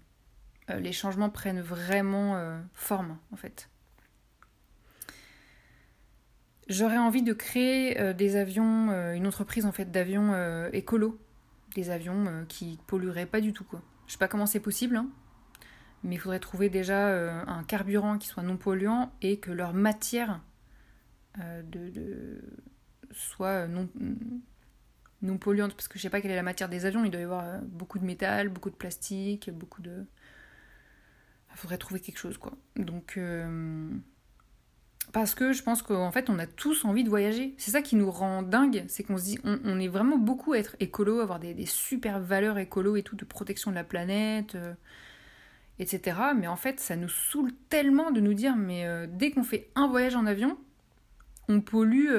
euh, 0.70 0.80
les 0.80 0.94
changements 0.94 1.32
prennent 1.32 1.62
vraiment 1.62 2.62
forme 2.74 3.18
en 3.32 3.36
fait. 3.36 3.68
J'aurais 6.68 6.98
envie 6.98 7.22
de 7.22 7.34
créer 7.34 8.14
des 8.14 8.36
avions, 8.36 8.92
une 9.14 9.28
entreprise 9.28 9.66
en 9.66 9.72
fait 9.72 9.92
d'avions 9.92 10.34
écolo, 10.72 11.20
des 11.76 11.90
avions 11.90 12.46
qui 12.48 12.80
pollueraient 12.88 13.26
pas 13.26 13.42
du 13.42 13.54
tout 13.54 13.64
quoi. 13.64 13.82
Je 14.08 14.14
sais 14.14 14.18
pas 14.18 14.28
comment 14.28 14.46
c'est 14.46 14.60
possible, 14.60 14.96
hein, 14.96 15.08
mais 16.04 16.16
il 16.16 16.18
faudrait 16.18 16.40
trouver 16.40 16.70
déjà 16.70 17.08
un 17.48 17.64
carburant 17.64 18.18
qui 18.18 18.28
soit 18.28 18.44
non 18.44 18.58
polluant 18.58 19.12
et 19.22 19.40
que 19.40 19.52
leur 19.52 19.74
matière 19.74 20.42
de 21.38 22.42
soit 23.12 23.68
non, 23.68 23.88
non 25.22 25.38
polluante, 25.38 25.74
parce 25.74 25.88
que 25.88 25.98
je 25.98 26.04
sais 26.04 26.10
pas 26.10 26.22
quelle 26.22 26.32
est 26.32 26.36
la 26.36 26.44
matière 26.44 26.70
des 26.70 26.86
avions, 26.86 27.06
il 27.06 27.12
doit 27.12 27.22
y 27.22 27.24
avoir 27.24 27.44
euh, 27.46 27.60
beaucoup 27.62 28.00
de 28.00 28.06
métal, 28.06 28.50
beaucoup 28.50 28.70
de 28.70 28.76
plastique, 28.76 29.50
beaucoup 29.52 29.82
de... 29.82 30.06
Il 31.52 31.58
faudrait 31.58 31.78
trouver 31.78 32.00
quelque 32.00 32.18
chose, 32.18 32.38
quoi. 32.38 32.54
Donc... 32.76 33.20
Euh, 35.08 35.12
parce 35.12 35.36
que 35.36 35.54
je 35.54 35.64
pense 35.64 35.82
qu'en 35.82 36.12
fait, 36.12 36.30
on 36.30 36.40
a 36.40 36.48
tous 36.48 36.86
envie 36.86 37.04
de 37.04 37.10
voyager. 37.10 37.54
C'est 37.58 37.72
ça 37.72 37.82
qui 37.82 37.96
nous 37.96 38.12
rend 38.12 38.42
dingue, 38.42 38.86
c'est 38.88 39.04
qu'on 39.04 39.18
se 39.18 39.24
dit, 39.24 39.40
on, 39.44 39.80
est 39.80 39.88
vraiment 39.88 40.18
beaucoup 40.18 40.54
à 40.54 40.60
être 40.60 40.76
écolo, 40.80 41.20
avoir 41.20 41.40
des, 41.40 41.54
des, 41.54 41.66
super 41.66 42.20
valeurs 42.20 42.58
écolo 42.58 42.96
et 42.96 43.04
tout, 43.04 43.16
de 43.16 43.26
protection 43.26 43.72
de 43.72 43.76
la 43.76 43.84
planète, 43.84 44.56
euh, 44.56 44.74
etc. 45.80 46.18
Mais 46.36 46.48
en 46.48 46.56
fait, 46.56 46.80
ça 46.80 46.96
nous 46.96 47.10
saoule 47.10 47.52
tellement 47.70 48.12
de 48.12 48.20
nous 48.20 48.34
dire, 48.34 48.56
mais 48.56 48.86
dès 49.08 49.32
qu'on 49.32 49.44
fait 49.44 49.70
un 49.76 49.88
voyage 49.88 50.16
en 50.16 50.26
avion, 50.26 50.58
on 51.48 51.62
pollue 51.62 52.10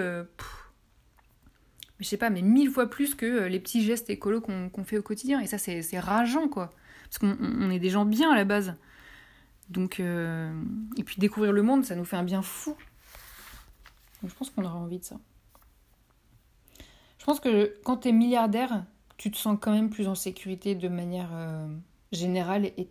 je 1.99 2.05
sais 2.05 2.17
pas, 2.17 2.31
mais 2.31 2.43
mille 2.43 2.71
fois 2.71 2.91
plus 2.91 3.15
que 3.15 3.27
euh, 3.27 3.49
les 3.49 3.61
petits 3.61 3.83
gestes 3.83 4.11
écolos 4.11 4.41
qu'on 4.41 4.85
fait 4.85 4.99
au 4.99 5.03
quotidien. 5.03 5.41
Et 5.41 5.47
ça, 5.47 5.59
c'est 5.59 5.99
rageant, 5.99 6.49
quoi. 6.49 6.73
Parce 7.05 7.19
qu'on 7.19 7.71
est 7.71 7.79
des 7.79 7.91
gens 7.91 8.05
bien 8.05 8.31
à 8.33 8.37
la 8.37 8.45
base. 8.45 8.75
Donc, 9.69 10.01
euh, 10.01 10.53
et 10.97 11.05
puis 11.05 11.17
découvrir 11.19 11.53
le 11.53 11.63
monde, 11.63 11.85
ça 11.85 11.97
nous 11.97 12.05
fait 12.05 12.17
un 12.17 12.23
bien 12.23 12.43
fou. 12.43 12.77
Je 14.25 14.35
pense 14.35 14.51
qu'on 14.51 14.65
aura 14.65 14.77
envie 14.77 14.99
de 14.99 15.05
ça. 15.05 15.17
Je 17.19 17.25
pense 17.25 17.41
que 17.41 17.75
quand 17.85 17.99
tu 17.99 18.13
milliardaire, 18.13 18.85
tu 19.17 19.31
te 19.31 19.37
sens 19.37 19.59
quand 19.61 19.73
même 19.73 19.91
plus 19.91 20.09
en 20.09 20.15
sécurité 20.15 20.75
de 20.75 20.89
manière 20.89 21.31
euh, 21.33 21.67
générale. 22.13 22.67
Et, 22.77 22.89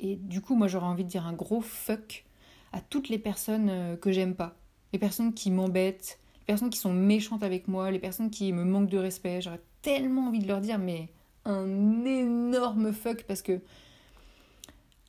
et, 0.00 0.16
du 0.16 0.40
coup, 0.40 0.56
moi, 0.56 0.66
j'aurais 0.66 0.86
envie 0.86 1.04
de 1.04 1.08
dire 1.08 1.26
un 1.26 1.32
gros 1.32 1.60
fuck 1.60 2.24
à 2.72 2.80
toutes 2.80 3.08
les 3.08 3.18
personnes 3.18 3.96
que 4.00 4.10
j'aime 4.12 4.34
pas. 4.34 4.56
Les 4.92 4.98
personnes 4.98 5.32
qui 5.34 5.50
m'embêtent, 5.50 6.18
personnes 6.46 6.70
qui 6.70 6.78
sont 6.78 6.92
méchantes 6.92 7.42
avec 7.42 7.68
moi, 7.68 7.90
les 7.90 7.98
personnes 7.98 8.30
qui 8.30 8.52
me 8.52 8.64
manquent 8.64 8.88
de 8.88 8.98
respect. 8.98 9.40
J'aurais 9.40 9.60
tellement 9.82 10.28
envie 10.28 10.38
de 10.38 10.48
leur 10.48 10.60
dire, 10.60 10.78
mais 10.78 11.08
un 11.44 12.04
énorme 12.04 12.92
fuck 12.92 13.24
parce 13.24 13.42
que 13.42 13.60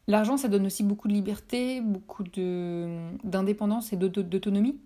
l'argent, 0.07 0.37
ça 0.37 0.47
donne 0.47 0.65
aussi 0.65 0.83
beaucoup 0.83 1.07
de 1.07 1.13
liberté, 1.13 1.81
beaucoup 1.81 2.23
d'indépendance 3.23 3.93
et 3.93 3.97
d'autonomie. 3.97 4.79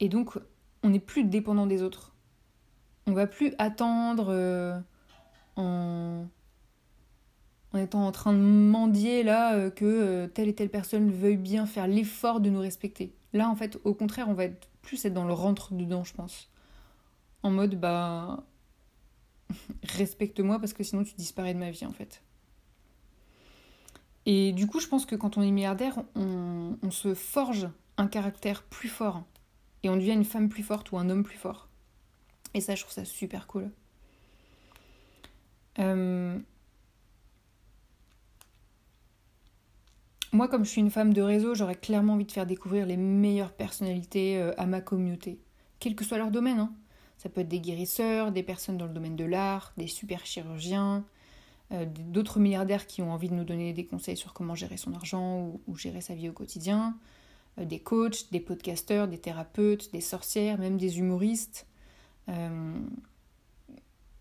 Et 0.00 0.08
donc, 0.08 0.38
on 0.82 0.90
n'est 0.90 1.00
plus 1.00 1.24
dépendant 1.24 1.66
des 1.66 1.82
autres. 1.82 2.14
On 3.06 3.12
va 3.12 3.26
plus 3.26 3.54
attendre 3.58 4.26
euh, 4.30 4.78
en, 5.56 6.26
étant 7.74 8.06
en 8.06 8.12
train 8.12 8.32
de 8.32 8.38
mendier 8.38 9.22
là 9.22 9.54
euh, 9.54 9.70
que 9.70 9.84
euh, 9.84 10.26
telle 10.26 10.48
et 10.48 10.54
telle 10.54 10.70
personne 10.70 11.10
veuille 11.10 11.36
bien 11.36 11.66
faire 11.66 11.86
l'effort 11.86 12.40
de 12.40 12.50
nous 12.50 12.60
respecter. 12.60 13.14
Là, 13.32 13.48
en 13.48 13.54
fait, 13.54 13.78
au 13.84 13.94
contraire, 13.94 14.28
on 14.28 14.34
va 14.34 14.44
être 14.44 14.68
plus 14.82 15.04
être 15.04 15.14
dans 15.14 15.24
le 15.24 15.32
rentre 15.32 15.72
dedans, 15.72 16.04
je 16.04 16.14
pense. 16.14 16.50
En 17.42 17.50
mode, 17.50 17.78
bah. 17.78 18.44
Respecte-moi 19.84 20.58
parce 20.58 20.72
que 20.72 20.82
sinon 20.82 21.04
tu 21.04 21.14
disparais 21.14 21.54
de 21.54 21.58
ma 21.60 21.70
vie, 21.70 21.86
en 21.86 21.92
fait. 21.92 22.22
Et 24.26 24.52
du 24.52 24.66
coup, 24.66 24.80
je 24.80 24.88
pense 24.88 25.06
que 25.06 25.14
quand 25.14 25.38
on 25.38 25.42
est 25.42 25.50
milliardaire, 25.50 26.02
on, 26.14 26.90
se 26.90 27.14
forge 27.14 27.68
un 27.96 28.06
caractère 28.06 28.62
plus 28.64 28.88
fort. 28.88 29.24
Et 29.82 29.88
on 29.88 29.96
devient 29.96 30.12
une 30.12 30.24
femme 30.24 30.48
plus 30.48 30.62
forte 30.62 30.92
ou 30.92 30.98
un 30.98 31.08
homme 31.10 31.22
plus 31.22 31.38
fort. 31.38 31.68
Et 32.54 32.60
ça, 32.60 32.74
je 32.74 32.82
trouve 32.82 32.92
ça 32.92 33.04
super 33.04 33.46
cool. 33.46 33.70
Euh, 35.78 36.38
Moi, 40.36 40.48
comme 40.48 40.66
je 40.66 40.70
suis 40.70 40.82
une 40.82 40.90
femme 40.90 41.14
de 41.14 41.22
réseau, 41.22 41.54
j'aurais 41.54 41.76
clairement 41.76 42.12
envie 42.12 42.26
de 42.26 42.30
faire 42.30 42.44
découvrir 42.44 42.84
les 42.84 42.98
meilleures 42.98 43.52
personnalités 43.52 44.36
euh, 44.36 44.52
à 44.58 44.66
ma 44.66 44.82
communauté, 44.82 45.40
quel 45.80 45.94
que 45.94 46.04
soit 46.04 46.18
leur 46.18 46.30
domaine. 46.30 46.58
Hein. 46.58 46.74
Ça 47.16 47.30
peut 47.30 47.40
être 47.40 47.48
des 47.48 47.60
guérisseurs, 47.60 48.32
des 48.32 48.42
personnes 48.42 48.76
dans 48.76 48.84
le 48.84 48.92
domaine 48.92 49.16
de 49.16 49.24
l'art, 49.24 49.72
des 49.78 49.86
super 49.86 50.26
chirurgiens, 50.26 51.06
d'autres 51.70 52.38
milliardaires 52.38 52.86
qui 52.86 53.02
ont 53.02 53.12
envie 53.12 53.28
de 53.28 53.34
nous 53.34 53.44
donner 53.44 53.72
des 53.72 53.84
conseils 53.84 54.16
sur 54.16 54.32
comment 54.32 54.54
gérer 54.54 54.76
son 54.76 54.94
argent 54.94 55.58
ou, 55.66 55.76
gérer 55.76 56.00
sa 56.00 56.14
vie 56.14 56.28
au 56.28 56.32
quotidien, 56.32 56.96
euh, 57.58 57.64
des 57.64 57.80
coachs, 57.80 58.30
des 58.30 58.40
podcasteurs, 58.40 59.08
des 59.08 59.18
thérapeutes, 59.18 59.92
des 59.92 60.00
sorcières, 60.00 60.58
même 60.58 60.76
des 60.76 60.98
humoristes. 60.98 61.66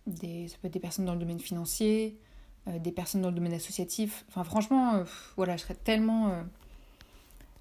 des, 0.08 0.47
ça 0.47 0.58
peut 0.62 0.67
être 0.67 0.73
des 0.73 0.79
personnes 0.79 1.05
dans 1.05 1.13
le 1.13 1.19
domaine 1.19 1.39
financier, 1.39 2.17
euh, 2.67 2.79
des 2.79 2.91
personnes 2.91 3.21
dans 3.21 3.29
le 3.29 3.36
domaine 3.36 3.53
associatif. 3.53 4.25
Enfin, 4.27 4.43
franchement, 4.43 4.95
euh, 4.95 5.03
voilà, 5.36 5.55
je 5.55 5.62
serais 5.62 5.75
tellement. 5.75 6.29
Euh, 6.29 6.41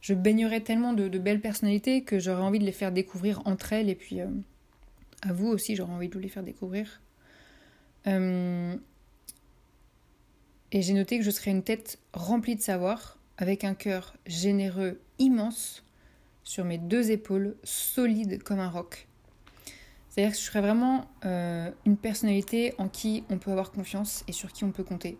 je 0.00 0.14
baignerais 0.14 0.60
tellement 0.60 0.92
de, 0.94 1.08
belles 1.18 1.40
personnalités 1.40 2.04
que 2.04 2.18
j'aurais 2.18 2.42
envie 2.42 2.58
de 2.58 2.64
les 2.64 2.72
faire 2.72 2.92
découvrir 2.92 3.40
entre 3.46 3.72
elles 3.72 3.88
et 3.88 3.94
puis 3.94 4.20
à 4.20 5.32
vous 5.32 5.46
aussi, 5.48 5.76
j'aurais 5.76 5.94
envie 5.94 6.08
de 6.08 6.12
vous 6.12 6.20
les 6.20 6.28
faire 6.28 6.42
découvrir. 6.42 7.00
Et 10.74 10.82
j'ai 10.82 10.92
noté 10.92 11.18
que 11.18 11.24
je 11.24 11.30
serais 11.30 11.52
une 11.52 11.62
tête 11.62 12.00
remplie 12.12 12.56
de 12.56 12.60
savoir, 12.60 13.16
avec 13.37 13.62
un 13.62 13.74
cœur 13.74 14.16
généreux 14.26 15.00
immense 15.20 15.84
sur 16.42 16.64
mes 16.64 16.78
deux 16.78 17.12
épaules, 17.12 17.56
solide 17.62 18.42
comme 18.42 18.58
un 18.58 18.68
roc. 18.68 19.06
C'est-à-dire 20.10 20.32
que 20.32 20.38
je 20.38 20.42
serais 20.42 20.60
vraiment 20.60 21.08
euh, 21.24 21.70
une 21.87 21.96
personnalité 21.96 22.74
en 22.78 22.88
qui 22.88 23.22
on 23.30 23.38
peut 23.38 23.52
avoir 23.52 23.70
confiance 23.70 24.24
et 24.26 24.32
sur 24.32 24.52
qui 24.52 24.64
on 24.64 24.72
peut 24.72 24.82
compter. 24.82 25.16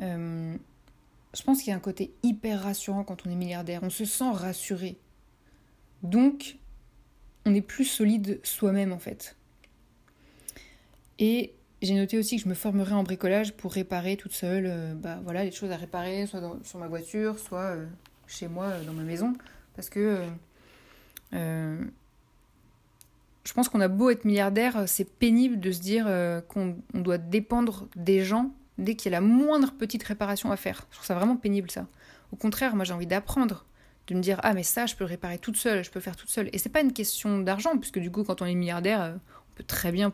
Euh, 0.00 0.54
je 1.34 1.42
pense 1.42 1.60
qu'il 1.60 1.70
y 1.70 1.72
a 1.72 1.76
un 1.76 1.80
côté 1.80 2.12
hyper 2.22 2.62
rassurant 2.62 3.04
quand 3.04 3.26
on 3.26 3.30
est 3.30 3.34
milliardaire. 3.34 3.80
On 3.82 3.90
se 3.90 4.04
sent 4.04 4.30
rassuré. 4.30 4.98
Donc, 6.02 6.58
on 7.46 7.54
est 7.54 7.62
plus 7.62 7.86
solide 7.86 8.40
soi-même 8.42 8.92
en 8.92 8.98
fait. 8.98 9.36
Et 11.18 11.54
j'ai 11.80 11.94
noté 11.94 12.18
aussi 12.18 12.36
que 12.36 12.42
je 12.42 12.48
me 12.48 12.54
formerais 12.54 12.92
en 12.92 13.04
bricolage 13.04 13.54
pour 13.54 13.72
réparer 13.72 14.16
toute 14.16 14.32
seule 14.32 14.66
euh, 14.66 14.94
bah, 14.94 15.20
voilà, 15.22 15.44
les 15.44 15.52
choses 15.52 15.70
à 15.70 15.76
réparer, 15.76 16.26
soit 16.26 16.40
sur 16.64 16.78
ma 16.78 16.88
voiture, 16.88 17.38
soit 17.38 17.76
euh, 17.76 17.86
chez 18.26 18.48
moi, 18.48 18.66
euh, 18.66 18.84
dans 18.84 18.92
ma 18.92 19.02
maison. 19.02 19.34
Parce 19.76 19.90
que 19.90 20.24
je 21.32 23.52
pense 23.54 23.68
qu'on 23.68 23.80
a 23.80 23.88
beau 23.88 24.10
être 24.10 24.24
milliardaire, 24.24 24.88
c'est 24.88 25.04
pénible 25.04 25.60
de 25.60 25.70
se 25.70 25.80
dire 25.80 26.06
qu'on 26.48 26.76
doit 26.94 27.18
dépendre 27.18 27.86
des 27.94 28.24
gens 28.24 28.50
dès 28.78 28.96
qu'il 28.96 29.12
y 29.12 29.14
a 29.14 29.20
la 29.20 29.24
moindre 29.24 29.72
petite 29.72 30.02
réparation 30.02 30.50
à 30.50 30.56
faire. 30.56 30.86
Je 30.90 30.96
trouve 30.96 31.06
ça 31.06 31.14
vraiment 31.14 31.36
pénible 31.36 31.70
ça. 31.70 31.86
Au 32.32 32.36
contraire, 32.36 32.74
moi 32.74 32.84
j'ai 32.84 32.92
envie 32.92 33.06
d'apprendre, 33.06 33.66
de 34.08 34.14
me 34.14 34.20
dire 34.20 34.40
ah 34.42 34.52
mais 34.52 34.64
ça 34.64 34.86
je 34.86 34.96
peux 34.96 35.04
le 35.04 35.10
réparer 35.10 35.38
toute 35.38 35.56
seule, 35.56 35.84
je 35.84 35.90
peux 35.90 36.00
le 36.00 36.04
faire 36.04 36.16
toute 36.16 36.30
seule. 36.30 36.50
Et 36.52 36.58
c'est 36.58 36.70
pas 36.70 36.80
une 36.80 36.92
question 36.92 37.38
d'argent 37.38 37.78
puisque 37.78 38.00
du 38.00 38.10
coup 38.10 38.24
quand 38.24 38.42
on 38.42 38.46
est 38.46 38.54
milliardaire, 38.54 39.14
on 39.52 39.54
peut 39.54 39.64
très 39.64 39.92
bien 39.92 40.12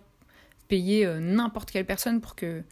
payer 0.69 1.07
euh, 1.07 1.21
n'importe 1.21 1.71
quelle 1.71 1.87
personne 1.87 2.21
pour 2.21 2.35
que 2.35 2.63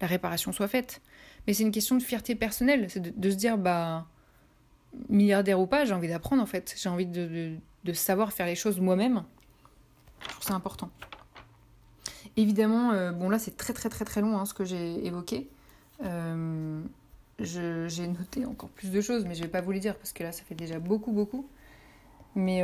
la 0.00 0.06
réparation 0.06 0.52
soit 0.52 0.68
faite. 0.68 1.00
Mais 1.46 1.54
c'est 1.54 1.62
une 1.62 1.72
question 1.72 1.96
de 1.96 2.02
fierté 2.02 2.34
personnelle, 2.34 2.86
c'est 2.88 3.18
de, 3.18 3.30
se 3.30 3.36
dire, 3.36 3.58
bah, 3.58 4.06
milliardaire 5.08 5.60
ou 5.60 5.66
pas, 5.66 5.84
j'ai 5.84 5.92
envie 5.92 6.08
d'apprendre 6.08 6.42
en 6.42 6.46
fait. 6.46 6.74
J'ai 6.76 6.88
envie 6.88 7.06
de, 7.06 7.56
savoir 7.92 8.32
faire 8.32 8.46
les 8.46 8.54
choses 8.54 8.80
moi-même. 8.80 9.24
Je 10.20 10.28
trouve 10.28 10.42
ça 10.42 10.54
important. 10.54 10.90
Évidemment, 12.36 12.92
euh, 12.92 13.12
bon 13.12 13.28
là 13.28 13.38
c'est 13.38 13.56
très 13.56 13.72
très 13.72 13.88
très 13.88 14.04
très 14.04 14.20
long 14.20 14.38
hein, 14.38 14.46
ce 14.46 14.54
que 14.54 14.64
j'ai 14.64 15.06
évoqué. 15.06 15.48
Euh, 16.02 16.82
j'ai 17.38 18.08
noté 18.08 18.46
encore 18.46 18.70
plus 18.70 18.90
de 18.90 19.00
choses, 19.00 19.24
mais 19.26 19.34
je 19.34 19.42
vais 19.42 19.48
pas 19.48 19.60
vous 19.60 19.70
les 19.70 19.80
dire 19.80 19.96
parce 19.96 20.12
que 20.12 20.22
là 20.22 20.32
ça 20.32 20.42
fait 20.42 20.54
déjà 20.54 20.78
beaucoup 20.78 21.12
beaucoup. 21.12 21.46
Mais 22.34 22.62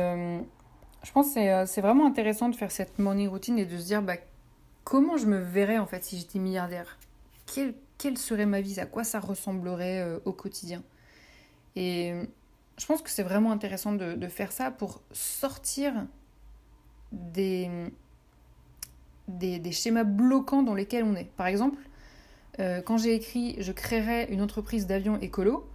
je 1.03 1.11
pense 1.11 1.33
que 1.33 1.65
c'est 1.65 1.81
vraiment 1.81 2.07
intéressant 2.07 2.49
de 2.49 2.55
faire 2.55 2.71
cette 2.71 2.99
morning 2.99 3.29
routine 3.29 3.57
et 3.57 3.65
de 3.65 3.77
se 3.77 3.85
dire 3.85 4.01
bah, 4.01 4.17
comment 4.83 5.17
je 5.17 5.25
me 5.25 5.37
verrais 5.37 5.77
en 5.77 5.85
fait 5.85 6.03
si 6.03 6.17
j'étais 6.17 6.39
milliardaire? 6.39 6.97
Quelle, 7.45 8.17
serait 8.17 8.45
ma 8.45 8.61
vie? 8.61 8.79
À 8.79 8.85
quoi 8.85 9.03
ça 9.03 9.19
ressemblerait 9.19 10.01
euh, 10.01 10.19
au 10.25 10.33
quotidien? 10.33 10.83
Et 11.75 12.13
je 12.77 12.85
pense 12.85 13.01
que 13.01 13.09
c'est 13.09 13.23
vraiment 13.23 13.51
intéressant 13.51 13.93
de, 13.93 14.27
faire 14.27 14.51
ça 14.51 14.71
pour 14.71 15.01
sortir 15.11 15.93
des, 17.11 17.69
des, 19.27 19.71
schémas 19.71 20.03
bloquants 20.03 20.63
dans 20.63 20.73
lesquels 20.73 21.03
on 21.03 21.15
est. 21.15 21.29
Par 21.37 21.47
exemple, 21.47 21.79
euh, 22.59 22.81
quand 22.81 22.97
j'ai 22.97 23.13
écrit 23.13 23.55
Je 23.59 23.71
créerai 23.71 24.27
une 24.31 24.41
entreprise 24.41 24.87
d'avion 24.87 25.19
écolo, 25.19 25.69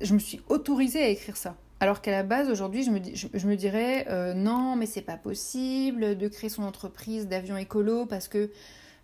je 0.00 0.14
me 0.14 0.18
suis 0.18 0.40
autorisée 0.48 1.02
à 1.02 1.08
écrire 1.08 1.36
ça. 1.36 1.56
Alors 1.82 2.00
qu'à 2.00 2.12
la 2.12 2.22
base, 2.22 2.48
aujourd'hui, 2.48 2.84
je 2.84 2.92
me, 2.92 3.56
dirais 3.56 4.06
euh, 4.08 4.34
non, 4.34 4.76
mais 4.76 4.86
c'est 4.86 5.02
pas 5.02 5.16
possible 5.16 6.16
de 6.16 6.28
créer 6.28 6.48
son 6.48 6.62
entreprise 6.62 7.26
d'avion 7.26 7.56
écolo 7.56 8.06
parce 8.06 8.28
que 8.28 8.52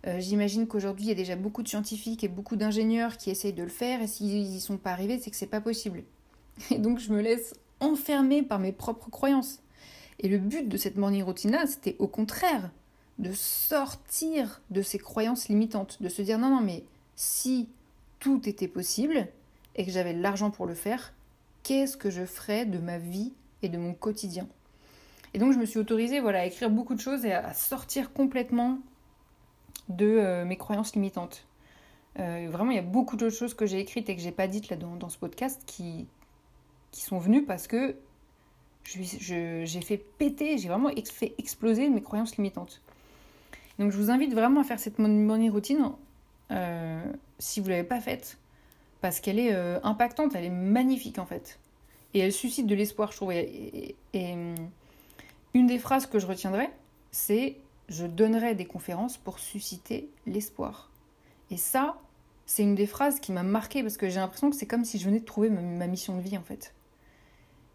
euh, 0.07 0.21
j'imagine 0.21 0.65
qu'aujourd'hui, 0.65 1.07
il 1.07 1.09
y 1.09 1.11
a 1.11 1.15
déjà 1.15 1.35
beaucoup 1.35 1.61
de 1.61 1.67
scientifiques 1.67 2.23
et 2.23 2.29
beaucoup 2.29 2.55
d'ingénieurs 2.55 3.17
qui 3.17 3.31
essayent 3.31 3.51
de 3.51 3.63
le 3.63 3.67
faire 3.67 4.01
et 4.01 4.07
s'ils 4.07 4.49
n'y 4.49 4.61
sont 4.61 4.77
pas 4.77 4.91
arrivés, 4.91 5.19
c'est 5.19 5.29
que 5.29 5.35
c'est 5.35 5.45
pas 5.45 5.59
possible. 5.59 6.03
Et 6.71 6.77
donc, 6.77 6.99
je 6.99 7.11
me 7.11 7.19
laisse 7.19 7.53
enfermer 7.81 8.43
par 8.43 8.59
mes 8.59 8.71
propres 8.71 9.09
croyances. 9.09 9.61
Et 10.21 10.29
le 10.29 10.37
but 10.37 10.69
de 10.69 10.77
cette 10.77 10.95
morning 10.95 11.23
routine-là, 11.23 11.67
c'était 11.67 11.97
au 11.99 12.07
contraire 12.07 12.71
de 13.17 13.33
sortir 13.33 14.61
de 14.69 14.81
ces 14.81 14.99
croyances 14.99 15.49
limitantes, 15.49 16.01
de 16.01 16.07
se 16.07 16.21
dire 16.21 16.39
non, 16.39 16.49
non, 16.49 16.61
mais 16.61 16.85
si 17.17 17.67
tout 18.19 18.47
était 18.47 18.69
possible 18.69 19.27
et 19.75 19.85
que 19.85 19.91
j'avais 19.91 20.13
l'argent 20.13 20.49
pour 20.49 20.65
le 20.65 20.75
faire, 20.75 21.11
qu'est-ce 21.63 21.97
que 21.97 22.09
je 22.09 22.25
ferais 22.25 22.65
de 22.65 22.79
ma 22.79 22.97
vie 22.97 23.33
et 23.61 23.69
de 23.69 23.77
mon 23.77 23.93
quotidien. 23.93 24.47
Et 25.33 25.39
donc 25.39 25.53
je 25.53 25.59
me 25.59 25.65
suis 25.65 25.79
autorisée 25.79 26.19
voilà, 26.19 26.41
à 26.41 26.45
écrire 26.45 26.69
beaucoup 26.69 26.95
de 26.95 26.99
choses 26.99 27.25
et 27.25 27.33
à 27.33 27.53
sortir 27.53 28.13
complètement 28.13 28.79
de 29.89 30.05
euh, 30.05 30.45
mes 30.45 30.57
croyances 30.57 30.95
limitantes. 30.95 31.45
Euh, 32.19 32.47
vraiment, 32.51 32.71
il 32.71 32.75
y 32.75 32.79
a 32.79 32.83
beaucoup 32.83 33.15
d'autres 33.15 33.35
choses 33.35 33.53
que 33.53 33.65
j'ai 33.65 33.79
écrites 33.79 34.09
et 34.09 34.15
que 34.15 34.21
j'ai 34.21 34.31
pas 34.31 34.47
dites 34.47 34.69
là 34.69 34.75
dans, 34.75 35.09
ce 35.09 35.17
podcast 35.17 35.61
qui, 35.65 36.07
sont 36.91 37.19
venues 37.19 37.45
parce 37.45 37.67
que 37.67 37.95
j'ai 38.83 39.81
fait 39.81 39.97
péter, 39.97 40.57
j'ai 40.57 40.67
vraiment 40.67 40.89
fait 41.11 41.35
exploser 41.37 41.89
mes 41.89 42.01
croyances 42.01 42.35
limitantes. 42.37 42.81
Donc 43.77 43.91
je 43.91 43.97
vous 43.97 44.09
invite 44.09 44.33
vraiment 44.33 44.61
à 44.61 44.63
faire 44.63 44.79
cette 44.79 44.99
morning 44.99 45.51
routine 45.51 45.91
euh, 46.51 47.01
si 47.37 47.59
vous 47.59 47.67
ne 47.67 47.71
l'avez 47.73 47.87
pas 47.87 48.01
faite 48.01 48.37
parce 49.01 49.19
qu'elle 49.19 49.39
est 49.39 49.53
euh, 49.53 49.79
impactante, 49.83 50.35
elle 50.35 50.45
est 50.45 50.49
magnifique 50.49 51.19
en 51.19 51.25
fait. 51.25 51.59
Et 52.13 52.19
elle 52.19 52.33
suscite 52.33 52.67
de 52.67 52.75
l'espoir, 52.75 53.11
je 53.11 53.17
trouve. 53.17 53.31
Et, 53.31 53.95
hum, 54.13 54.55
une 55.53 55.67
des 55.67 55.79
phrases 55.79 56.05
que 56.05 56.19
je 56.19 56.27
retiendrai, 56.27 56.69
c'est 57.11 57.57
je 57.87 58.05
donnerai 58.05 58.55
des 58.55 58.65
conférences 58.65 59.17
pour 59.17 59.39
susciter 59.39 60.09
l'espoir. 60.27 60.91
Et 61.49 61.57
ça, 61.57 61.99
c'est 62.45 62.63
une 62.63 62.75
des 62.75 62.85
phrases 62.85 63.19
qui 63.19 63.31
m'a 63.31 63.43
marquée 63.43 63.81
parce 63.81 63.97
que 63.97 64.09
j'ai 64.09 64.19
l'impression 64.19 64.49
que 64.49 64.55
c'est 64.55 64.67
comme 64.67 64.85
si 64.85 64.99
je 64.99 65.05
venais 65.05 65.19
de 65.19 65.25
trouver 65.25 65.49
ma, 65.49 65.87
mission 65.87 66.15
de 66.15 66.21
vie 66.21 66.37
en 66.37 66.43
fait. 66.43 66.73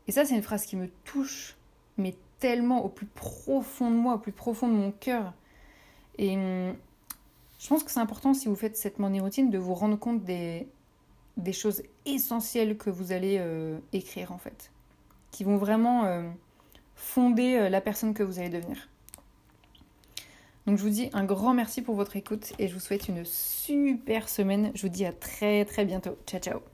Et 0.07 0.13
ça, 0.13 0.25
c'est 0.25 0.35
une 0.35 0.43
phrase 0.43 0.67
qui 0.67 0.77
me 0.77 0.89
touche, 1.05 1.57
mais 1.97 2.15
tellement 2.39 2.85
au 2.85 2.89
plus 2.89 3.07
profond 3.07 3.91
de 3.91 3.97
moi, 3.97 4.15
au 4.15 4.19
plus 4.19 4.33
profond 4.33 4.69
de 4.69 4.75
mon 4.75 4.93
cœur. 4.93 5.33
Et 6.19 6.37
hum, 6.37 6.77
je 7.59 7.69
pense 7.69 7.83
que 7.83 7.91
c'est 7.91 8.01
important 8.01 8.35
si 8.35 8.47
vous 8.47 8.57
faites 8.57 8.77
cette 8.77 8.99
morning 8.99 9.23
routine 9.23 9.51
de 9.51 9.59
vous 9.59 9.75
rendre 9.75 9.99
compte 9.99 10.23
des, 10.23 10.69
des 11.37 11.53
choses 11.53 11.83
essentielles 12.07 12.77
que 12.77 12.90
vous 12.90 13.12
allez 13.12 13.37
euh, 13.38 13.79
écrire 13.92 14.33
en 14.33 14.38
fait, 14.38 14.70
qui 15.31 15.44
vont 15.44 15.57
vraiment 15.57 16.05
euh, 16.05 16.23
fonder 16.94 17.57
euh, 17.57 17.68
la 17.68 17.81
personne 17.81 18.14
que 18.14 18.23
vous 18.23 18.38
allez 18.38 18.51
devenir. 18.51 18.88
Donc 20.66 20.79
je 20.79 20.83
vous 20.83 20.90
dis 20.90 21.11
un 21.12 21.25
grand 21.25 21.53
merci 21.53 21.83
pour 21.83 21.94
votre 21.94 22.16
écoute 22.16 22.53
et 22.59 22.68
je 22.68 22.75
vous 22.75 22.81
souhaite 22.81 23.09
une 23.09 23.25
super 23.25 24.29
semaine. 24.29 24.70
Je 24.75 24.83
vous 24.83 24.88
dis 24.88 25.05
à 25.05 25.12
très 25.12 25.64
très 25.64 25.85
bientôt. 25.85 26.16
Ciao 26.27 26.40
ciao 26.40 26.74